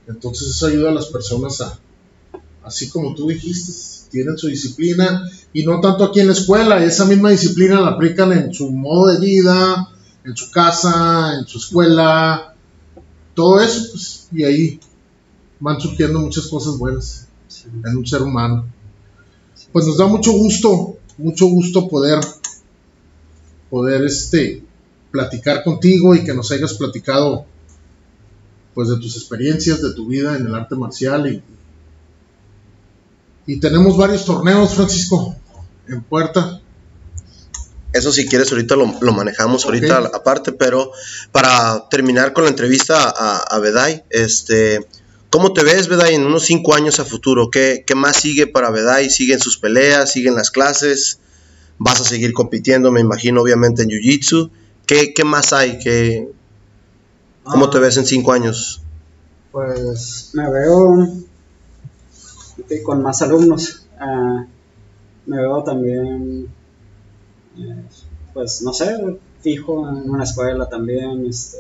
Entonces 0.07 0.49
eso 0.49 0.67
ayuda 0.67 0.91
a 0.91 0.95
las 0.95 1.07
personas 1.07 1.61
a, 1.61 1.79
así 2.65 2.89
como 2.89 3.15
tú 3.15 3.29
dijiste, 3.29 3.73
tienen 4.11 4.37
su 4.37 4.49
disciplina 4.49 5.29
y 5.53 5.65
no 5.65 5.81
tanto 5.81 6.05
aquí 6.05 6.21
en 6.21 6.27
la 6.29 6.33
escuela, 6.33 6.85
esa 6.85 7.05
misma 7.05 7.31
disciplina 7.31 7.81
la 7.81 7.89
aplican 7.91 8.33
en 8.33 8.53
su 8.53 8.71
modo 8.71 9.13
de 9.13 9.21
vida, 9.21 9.89
en 10.25 10.37
su 10.37 10.51
casa, 10.51 11.39
en 11.39 11.47
su 11.47 11.59
escuela, 11.59 12.55
todo 13.35 13.61
eso, 13.61 13.89
pues, 13.91 14.29
y 14.33 14.45
ahí 14.45 14.81
van 15.61 15.81
surgiendo 15.81 16.21
muchas 16.21 16.47
cosas 16.47 16.77
buenas 16.79 17.27
Sí. 17.49 17.69
en 17.85 17.97
un 17.97 18.07
ser 18.07 18.23
humano. 18.23 18.67
Pues 19.73 19.87
nos 19.87 19.97
da 19.99 20.07
mucho 20.07 20.33
gusto, 20.33 20.97
mucho 21.19 21.47
gusto 21.47 21.87
poder, 21.89 22.19
poder 23.71 24.05
este, 24.05 24.65
platicar 25.11 25.63
contigo 25.63 26.15
y 26.15 26.25
que 26.25 26.35
nos 26.35 26.51
hayas 26.51 26.75
platicado 26.75 27.47
pues 28.75 28.89
de 28.89 28.97
tus 28.97 29.17
experiencias, 29.17 29.83
de 29.83 29.93
tu 29.95 30.07
vida 30.07 30.37
en 30.37 30.47
el 30.47 30.55
arte 30.55 30.75
marcial 30.75 31.27
y, 31.33 31.43
y 33.47 33.61
tenemos 33.61 33.97
varios 33.97 34.25
torneos, 34.25 34.75
Francisco, 34.75 35.37
en 35.89 36.03
puerta. 36.03 36.61
Eso 37.93 38.11
si 38.11 38.27
quieres 38.27 38.51
ahorita 38.51 38.75
lo, 38.75 38.95
lo 39.01 39.13
manejamos 39.13 39.67
ahorita 39.67 39.99
aparte, 40.15 40.53
pero 40.53 40.93
para 41.31 41.89
terminar 41.91 42.33
con 42.33 42.45
la 42.45 42.51
entrevista 42.51 43.13
a, 43.15 43.39
a 43.39 43.59
Bedai, 43.59 44.05
este, 44.09 44.87
¿cómo 45.29 45.53
te 45.53 45.63
ves 45.63 45.89
Bedai 45.89 46.15
en 46.15 46.25
unos 46.25 46.45
cinco 46.45 46.75
años 46.75 47.01
a 47.01 47.05
futuro? 47.05 47.51
¿Qué, 47.51 47.85
qué 47.87 47.95
más 47.95 48.17
sigue 48.17 48.47
para 48.47 48.71
Bedai? 48.71 49.11
¿Siguen 49.11 49.41
sus 49.41 49.59
peleas? 49.59 50.11
¿Siguen 50.11 50.37
las 50.37 50.51
clases? 50.51 51.19
¿Vas 51.77 52.01
a 52.01 52.05
seguir 52.05 52.33
compitiendo, 52.33 52.91
me 52.91 53.01
imagino, 53.01 53.43
obviamente 53.43 53.83
en 53.83 53.91
Jiu-Jitsu? 53.91 54.51
¿Qué, 54.87 55.13
¿Qué 55.13 55.25
más 55.25 55.53
hay? 55.53 55.79
¿Qué, 55.79 56.29
¿Cómo 57.45 57.71
te 57.71 57.79
ves 57.79 57.97
en 57.97 58.07
cinco 58.07 58.33
años? 58.33 58.83
Pues 59.51 60.31
me 60.35 60.51
veo 60.51 61.09
con 62.85 63.03
más 63.03 63.23
alumnos. 63.23 63.87
Ah, 63.99 64.47
me 65.27 65.37
veo 65.37 65.63
también, 65.63 66.49
eh, 67.59 67.85
pues 68.33 68.63
no 68.63 68.73
sé, 68.73 69.19
fijo 69.41 69.89
en 69.89 70.11
una 70.11 70.25
escuela 70.25 70.69
también. 70.69 71.27
Este, 71.27 71.59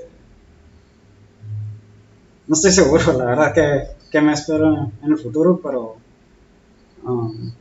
no 2.47 2.55
estoy 2.55 2.73
seguro, 2.73 3.13
la 3.19 3.25
verdad, 3.25 3.55
que, 3.55 3.89
que 4.11 4.21
me 4.21 4.33
espera 4.33 4.91
en 5.03 5.13
el 5.13 5.19
futuro, 5.19 5.61
pero 5.63 5.97
um, 7.05 7.53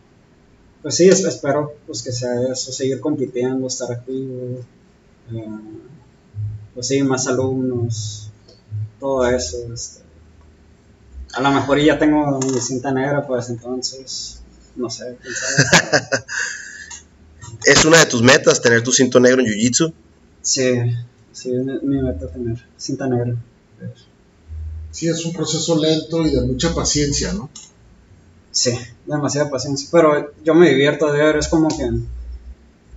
pues 0.82 0.96
sí, 0.96 1.08
espero 1.08 1.74
pues 1.86 2.02
que 2.02 2.12
sea 2.12 2.52
eso, 2.52 2.72
seguir 2.72 3.00
compitiendo, 3.00 3.68
estar 3.68 3.92
activo, 3.92 4.60
eh, 5.32 5.48
pues 6.74 6.88
sí, 6.88 7.04
más 7.04 7.28
alumnos, 7.28 8.30
todo 9.00 9.26
eso. 9.28 9.58
Este. 9.74 10.02
A 11.34 11.42
lo 11.42 11.52
mejor 11.52 11.80
ya 11.80 11.98
tengo 11.98 12.40
mi 12.40 12.60
cinta 12.60 12.92
negra, 12.92 13.26
pues 13.26 13.50
entonces, 13.50 14.42
no 14.76 14.90
sé. 14.90 15.18
¿Es 17.66 17.86
una 17.86 18.00
de 18.00 18.06
tus 18.08 18.22
metas 18.22 18.62
tener 18.62 18.84
tu 18.84 18.92
cinto 18.92 19.20
negro 19.20 19.42
en 19.42 19.48
Jiu-Jitsu? 19.48 19.94
Sí, 20.42 20.72
sí, 21.32 21.54
es 21.54 21.84
mi 21.84 22.02
meta 22.02 22.28
tener 22.28 22.58
cinta 22.78 23.08
negra. 23.08 23.36
Sí, 24.92 25.08
es 25.08 25.24
un 25.26 25.34
proceso 25.34 25.80
lento 25.80 26.26
y 26.26 26.32
de 26.32 26.42
mucha 26.42 26.74
paciencia, 26.74 27.34
¿no? 27.34 27.50
Sí, 28.52 28.78
demasiada 29.06 29.50
paciencia. 29.50 29.88
Pero 29.92 30.34
yo 30.44 30.54
me 30.54 30.70
divierto 30.70 31.08
a 31.08 31.12
ver, 31.12 31.38
es 31.38 31.48
como 31.48 31.70
que. 31.70 31.90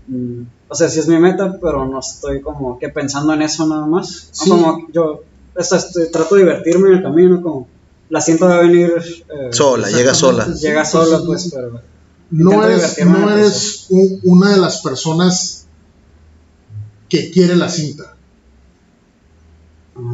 Mm, 0.06 0.42
o 0.68 0.74
sea, 0.74 0.88
sí 0.88 1.00
es 1.00 1.08
mi 1.08 1.18
meta, 1.18 1.58
pero 1.60 1.86
no 1.86 2.00
estoy 2.00 2.40
como 2.40 2.78
que 2.78 2.88
pensando 2.88 3.32
en 3.32 3.42
eso 3.42 3.66
nada 3.66 3.86
más. 3.86 4.30
Como 4.46 4.86
yo 4.92 5.22
trato 6.12 6.34
de 6.34 6.42
divertirme 6.42 6.88
en 6.88 6.94
el 6.96 7.02
camino, 7.02 7.42
como 7.42 7.68
la 8.10 8.20
siento 8.20 8.46
va 8.46 8.56
a 8.56 8.60
venir. 8.60 8.92
Eh, 8.96 9.48
sola, 9.50 9.88
llega 9.88 10.14
sola. 10.14 10.46
Llega 10.46 10.84
sola, 10.84 11.20
pues, 11.24 11.50
pero. 11.52 11.80
No 12.30 12.64
eres, 12.64 13.04
no 13.04 13.30
eres 13.30 13.86
una 14.24 14.50
de 14.50 14.56
las 14.56 14.80
personas 14.80 15.66
que 17.08 17.30
quiere 17.30 17.54
la 17.54 17.68
cinta. 17.68 18.16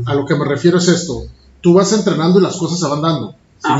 A 0.05 0.15
lo 0.15 0.27
que 0.27 0.35
me 0.35 0.45
refiero 0.45 0.79
es 0.79 0.89
esto. 0.89 1.25
Tú 1.63 1.73
vas 1.73 1.93
entrenando 1.93 2.39
y 2.39 2.43
las 2.43 2.57
cosas 2.57 2.79
se 2.79 2.87
van 2.87 3.01
dando 3.01 3.35
Ah, 3.63 3.79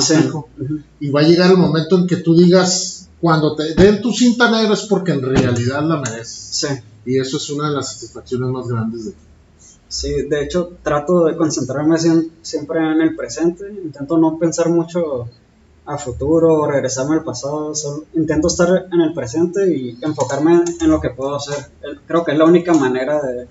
y 1.01 1.11
va 1.11 1.21
a 1.21 1.25
llegar 1.25 1.51
el 1.51 1.57
momento 1.57 1.97
en 1.97 2.07
que 2.07 2.17
tú 2.17 2.37
digas, 2.37 3.00
cuando 3.21 3.55
te 3.55 3.75
den 3.75 4.01
tu 4.01 4.13
cinta 4.13 4.51
negra 4.51 4.75
es 4.75 4.83
porque 4.83 5.13
en 5.13 5.23
realidad 5.23 5.83
la 5.83 5.97
mereces. 5.97 6.83
Y 7.05 7.19
eso 7.19 7.37
es 7.37 7.51
una 7.51 7.69
de 7.69 7.77
las 7.77 7.95
satisfacciones 7.95 8.51
más 8.51 8.67
grandes 8.67 9.07
de 9.07 9.13
Sí, 9.89 10.23
de 10.29 10.45
hecho 10.45 10.75
trato 10.85 11.25
de 11.25 11.37
concentrarme 11.37 11.97
siempre 12.43 12.79
en 12.79 13.01
el 13.01 13.17
presente, 13.17 13.69
intento 13.85 14.19
no 14.19 14.39
pensar 14.39 14.69
mucho 14.69 15.29
a 15.85 15.99
futuro 15.99 16.61
o 16.61 16.67
regresarme 16.67 17.17
al 17.17 17.25
pasado, 17.25 17.73
intento 18.15 18.47
estar 18.47 18.87
en 18.93 19.01
el 19.01 19.13
presente 19.13 19.69
y 19.77 19.99
enfocarme 20.01 20.63
en 20.81 20.89
lo 20.89 21.01
que 21.01 21.11
puedo 21.11 21.35
hacer. 21.35 21.67
Creo 22.07 22.25
que 22.25 22.31
es 22.31 22.39
la 22.39 22.45
única 22.45 22.73
manera 22.73 23.21
de, 23.21 23.49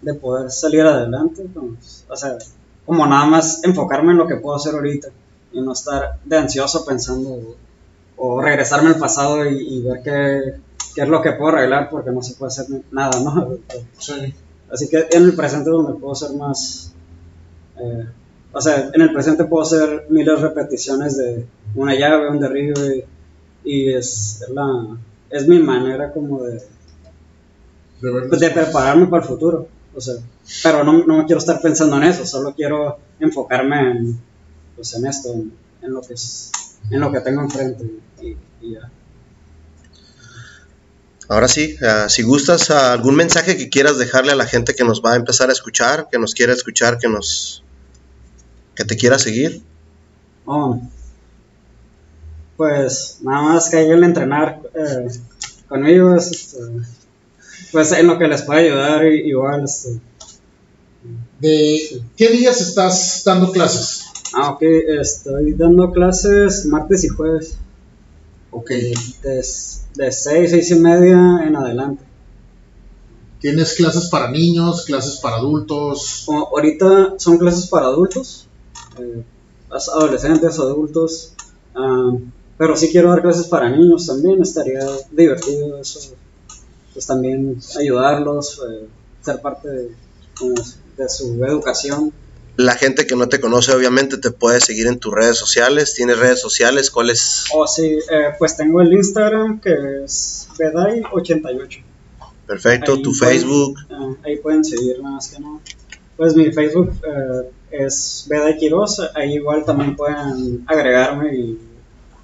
de 0.00 0.14
poder 0.14 0.52
salir 0.52 0.82
adelante, 0.82 1.44
pues, 1.52 2.04
o 2.08 2.16
sea, 2.16 2.38
como 2.86 3.04
nada 3.08 3.26
más 3.26 3.64
enfocarme 3.64 4.12
en 4.12 4.18
lo 4.18 4.28
que 4.28 4.36
puedo 4.36 4.54
hacer 4.54 4.74
ahorita 4.74 5.08
y 5.52 5.60
no 5.60 5.72
estar 5.72 6.20
de 6.24 6.36
ansioso 6.36 6.84
pensando 6.84 7.56
o, 8.26 8.40
regresarme 8.40 8.90
al 8.90 8.98
pasado 8.98 9.44
y, 9.44 9.82
ver 9.82 10.02
qué, 10.02 10.54
qué, 10.94 11.02
es 11.02 11.08
lo 11.08 11.20
que 11.22 11.32
puedo 11.32 11.56
arreglar 11.56 11.88
porque 11.90 12.10
no 12.10 12.22
se 12.22 12.34
puede 12.34 12.48
hacer 12.48 12.66
nada, 12.90 13.20
¿no? 13.20 13.58
Así 14.70 14.88
que 14.88 15.06
en 15.10 15.22
el 15.22 15.34
presente 15.34 15.70
es 15.70 15.76
donde 15.76 16.00
puedo 16.00 16.14
ser 16.14 16.36
más... 16.36 16.92
Eh, 17.78 18.06
o 18.52 18.60
sea, 18.60 18.90
en 18.92 19.00
el 19.00 19.12
presente 19.12 19.44
puedo 19.44 19.62
hacer 19.62 20.06
miles 20.10 20.40
de 20.40 20.48
repeticiones 20.48 21.16
de 21.16 21.44
una 21.74 21.94
llave, 21.94 22.30
un 22.30 22.38
derribe 22.38 23.06
y, 23.64 23.92
es, 23.92 24.44
la, 24.52 24.96
es 25.30 25.48
mi 25.48 25.58
manera 25.58 26.12
como 26.12 26.44
de, 26.44 26.62
de, 28.00 28.50
prepararme 28.50 29.06
para 29.06 29.22
el 29.22 29.28
futuro. 29.28 29.66
O 29.94 30.00
sea, 30.00 30.14
pero 30.62 30.84
no, 30.84 31.04
no 31.04 31.26
quiero 31.26 31.38
estar 31.38 31.60
pensando 31.60 31.96
en 31.96 32.04
eso, 32.04 32.24
solo 32.26 32.54
quiero 32.54 32.98
enfocarme 33.18 33.90
en 33.90 34.18
pues 34.76 34.94
en 34.94 35.06
esto, 35.06 35.32
en, 35.32 35.52
lo 35.92 36.00
que 36.00 36.14
es, 36.14 36.50
en 36.90 37.00
lo 37.00 37.12
que 37.12 37.20
tengo 37.20 37.42
enfrente 37.42 37.84
y, 38.20 38.72
ya. 38.72 38.90
Ahora 41.28 41.48
sí, 41.48 41.76
ah, 41.82 42.08
si 42.08 42.22
gustas 42.22 42.70
algún 42.70 43.16
mensaje 43.16 43.56
que 43.56 43.70
quieras 43.70 43.96
dejarle 43.96 44.32
a 44.32 44.36
la 44.36 44.46
gente 44.46 44.74
que 44.74 44.84
nos 44.84 45.02
va 45.02 45.14
a 45.14 45.16
empezar 45.16 45.48
a 45.48 45.52
escuchar, 45.52 46.08
que 46.10 46.18
nos 46.18 46.34
quiera 46.34 46.52
escuchar, 46.52 46.98
que 46.98 47.08
nos 47.08 47.64
que 48.74 48.84
te 48.84 48.96
quiera 48.96 49.18
seguir. 49.18 49.62
Oh, 50.44 50.80
pues 52.56 53.18
nada 53.22 53.42
más 53.42 53.68
que 53.68 53.78
a 53.78 53.82
entrenar 53.82 54.60
eh, 54.74 55.08
conmigo, 55.68 56.14
este, 56.14 56.58
pues 57.72 57.92
en 57.92 58.06
lo 58.06 58.18
que 58.18 58.28
les 58.28 58.42
pueda 58.42 58.60
ayudar 58.60 59.06
igual. 59.06 59.64
Este. 59.64 60.00
¿De 61.40 62.02
qué 62.16 62.28
días 62.28 62.60
estás 62.60 63.22
dando 63.24 63.52
clases? 63.52 64.03
Ah, 64.36 64.50
ok, 64.50 64.62
estoy 64.62 65.52
dando 65.52 65.92
clases 65.92 66.66
martes 66.66 67.04
y 67.04 67.08
jueves. 67.08 67.56
Ok. 68.50 68.68
De, 68.68 69.44
de 69.94 70.12
6, 70.12 70.50
6 70.50 70.70
y 70.72 70.74
media 70.80 71.40
en 71.46 71.54
adelante. 71.54 72.02
¿Tienes 73.40 73.74
clases 73.74 74.08
para 74.08 74.30
niños, 74.30 74.84
clases 74.86 75.20
para 75.20 75.36
adultos? 75.36 76.26
ahorita 76.28 77.14
son 77.18 77.38
clases 77.38 77.66
para 77.66 77.86
adultos, 77.86 78.48
eh, 78.98 79.22
adolescentes, 79.70 80.58
adultos, 80.58 81.34
ah, 81.76 82.12
pero 82.56 82.76
sí 82.76 82.88
quiero 82.90 83.10
dar 83.10 83.22
clases 83.22 83.46
para 83.46 83.68
niños 83.68 84.06
también, 84.06 84.40
estaría 84.42 84.80
divertido 85.12 85.78
eso, 85.78 86.00
pues 86.92 87.06
también 87.06 87.58
ayudarlos, 87.78 88.62
eh, 88.68 88.88
ser 89.20 89.40
parte 89.42 89.68
de, 89.68 89.90
de 90.96 91.08
su 91.08 91.44
educación 91.44 92.12
la 92.56 92.76
gente 92.76 93.06
que 93.06 93.16
no 93.16 93.28
te 93.28 93.40
conoce 93.40 93.72
obviamente 93.72 94.18
te 94.18 94.30
puede 94.30 94.60
seguir 94.60 94.86
en 94.86 94.98
tus 94.98 95.12
redes 95.12 95.36
sociales. 95.36 95.94
¿Tienes 95.94 96.18
redes 96.18 96.40
sociales? 96.40 96.90
¿Cuáles? 96.90 97.44
Oh, 97.52 97.66
sí, 97.66 97.98
eh, 98.10 98.30
pues 98.38 98.56
tengo 98.56 98.80
el 98.80 98.92
Instagram 98.92 99.60
que 99.60 100.04
es 100.04 100.48
Bedai88. 100.56 101.82
Perfecto, 102.46 103.00
tu 103.00 103.12
Facebook. 103.12 103.78
Eh, 103.90 104.16
ahí 104.24 104.36
pueden 104.36 104.64
seguir 104.64 105.00
más 105.02 105.28
que 105.28 105.40
no. 105.40 105.60
Pues 106.16 106.36
mi 106.36 106.52
Facebook 106.52 106.92
eh, 107.02 107.50
es 107.70 108.26
Bedai 108.28 108.56
Quiroz, 108.56 109.00
ahí 109.14 109.34
igual 109.34 109.64
también 109.64 109.96
pueden 109.96 110.64
agregarme 110.68 111.34
y 111.34 111.58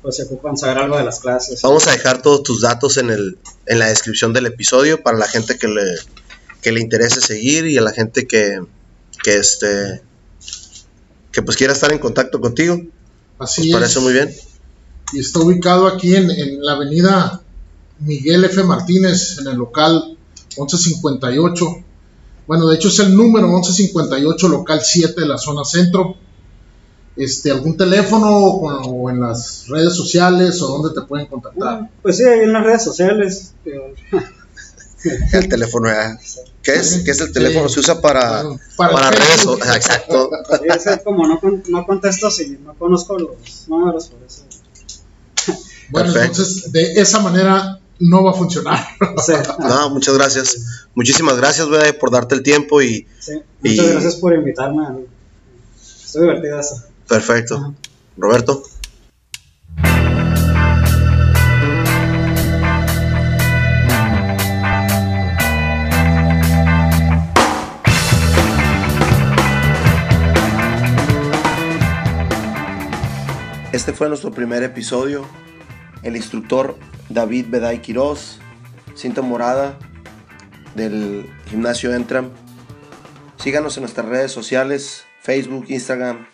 pues 0.01 0.17
se 0.17 0.23
ocupan 0.23 0.57
saber 0.57 0.79
algo 0.79 0.97
de 0.97 1.05
las 1.05 1.21
clases. 1.21 1.61
Vamos 1.63 1.89
a 1.89 1.93
dejar 1.93 2.23
todos 2.23 2.43
tus 2.43 2.61
datos 2.61 2.97
en, 2.99 3.11
el, 3.11 3.39
en 3.67 3.79
la 3.79 3.89
descripción 3.89 4.33
del 4.33 4.47
episodio 4.47 5.03
para 5.03 5.19
la 5.19 5.27
gente 5.27 5.59
que 5.59 5.67
le, 5.67 5.83
que 6.63 6.73
le 6.73 6.81
interese 6.81 7.21
seguir 7.21 7.67
y 7.67 7.77
a 7.77 7.83
la 7.83 7.93
gente 7.93 8.27
que, 8.27 8.61
que 9.23 9.37
este 9.37 10.03
que 11.33 11.43
pues 11.43 11.57
quiera 11.57 11.73
estar 11.73 11.93
en 11.93 11.99
contacto 11.99 12.41
contigo. 12.41 12.81
Así 13.39 13.69
es. 13.69 13.75
Parece 13.75 14.01
muy 14.01 14.13
bien. 14.13 14.35
Y 15.13 15.21
está 15.21 15.41
ubicado 15.41 15.87
aquí 15.87 16.15
en, 16.15 16.63
la 16.63 16.73
avenida 16.73 17.41
Miguel 18.01 18.45
F. 18.45 18.63
Martínez, 18.65 19.39
en 19.39 19.49
el 19.49 19.57
local 19.57 20.17
1158. 20.57 21.85
Bueno, 22.47 22.69
de 22.69 22.77
hecho 22.77 22.89
es 22.89 22.99
el 23.01 23.17
número 23.17 23.47
1158, 23.47 24.49
local 24.49 24.81
7 24.83 25.21
de 25.21 25.27
la 25.27 25.39
zona 25.39 25.65
centro. 25.65 26.17
Este, 27.17 27.51
¿Algún 27.51 27.77
teléfono 27.77 28.31
o, 28.31 29.11
en 29.11 29.21
las 29.21 29.67
redes 29.69 29.95
sociales 29.95 30.63
o 30.63 30.69
dónde 30.69 31.01
te 31.01 31.07
pueden 31.07 31.27
contactar? 31.27 31.91
Pues 32.03 32.17
sí, 32.17 32.25
en 32.25 32.53
las 32.53 32.65
redes 32.65 32.85
sociales. 32.85 33.55
el 35.33 35.49
teléfono, 35.49 35.89
¿qué 36.63 36.75
es? 36.75 37.03
¿Qué 37.05 37.11
es 37.11 37.21
el 37.21 37.33
teléfono? 37.33 37.69
Se 37.69 37.81
usa 37.81 38.01
para, 38.01 38.43
para, 38.77 39.11
redes 39.11 39.47
Exacto. 39.47 40.31
como 41.05 41.27
no, 41.27 41.41
no 41.69 41.87
contesto 41.87 42.31
si 42.31 42.59
no 42.65 42.75
conozco 42.75 43.19
los 43.19 43.69
números, 43.69 44.09
por 44.09 44.23
eso. 44.27 44.45
Bueno, 45.89 46.17
entonces 46.21 46.71
de 46.71 47.01
esa 47.01 47.21
manera 47.21 47.81
no 47.99 48.25
va 48.25 48.31
a 48.31 48.35
funcionar. 48.35 48.79
No, 49.59 49.91
muchas 49.91 50.15
gracias. 50.15 50.87
Muchísimas 50.95 51.37
gracias, 51.37 51.69
¿verdad? 51.69 51.97
por 51.99 52.11
darte 52.11 52.35
el 52.35 52.43
tiempo 52.43 52.83
y... 52.83 53.07
muchas 53.63 53.91
gracias 53.93 54.17
por 54.17 54.35
invitarme. 54.35 55.07
Estoy 56.05 56.23
divertida 56.23 56.61
eso. 56.61 56.83
Perfecto. 57.09 57.75
Roberto. 58.17 58.63
Este 73.73 73.93
fue 73.93 74.09
nuestro 74.09 74.33
primer 74.33 74.65
episodio. 74.65 75.25
El 76.03 76.17
instructor 76.17 76.77
David 77.09 77.47
Beday 77.51 77.79
Quiroz, 77.81 78.41
cinta 78.97 79.23
morada 79.23 79.79
del 80.75 81.31
gimnasio 81.47 81.95
Entram. 81.95 82.31
Síganos 83.37 83.77
en 83.77 83.85
nuestras 83.85 84.07
redes 84.07 84.33
sociales, 84.33 85.05
Facebook, 85.21 85.67
Instagram, 85.69 86.27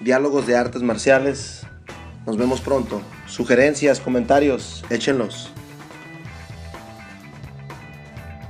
Diálogos 0.00 0.46
de 0.46 0.56
Artes 0.56 0.80
Marciales. 0.82 1.66
Nos 2.24 2.38
vemos 2.38 2.62
pronto. 2.62 3.02
Sugerencias, 3.26 4.00
comentarios, 4.00 4.82
échenlos. 4.88 5.52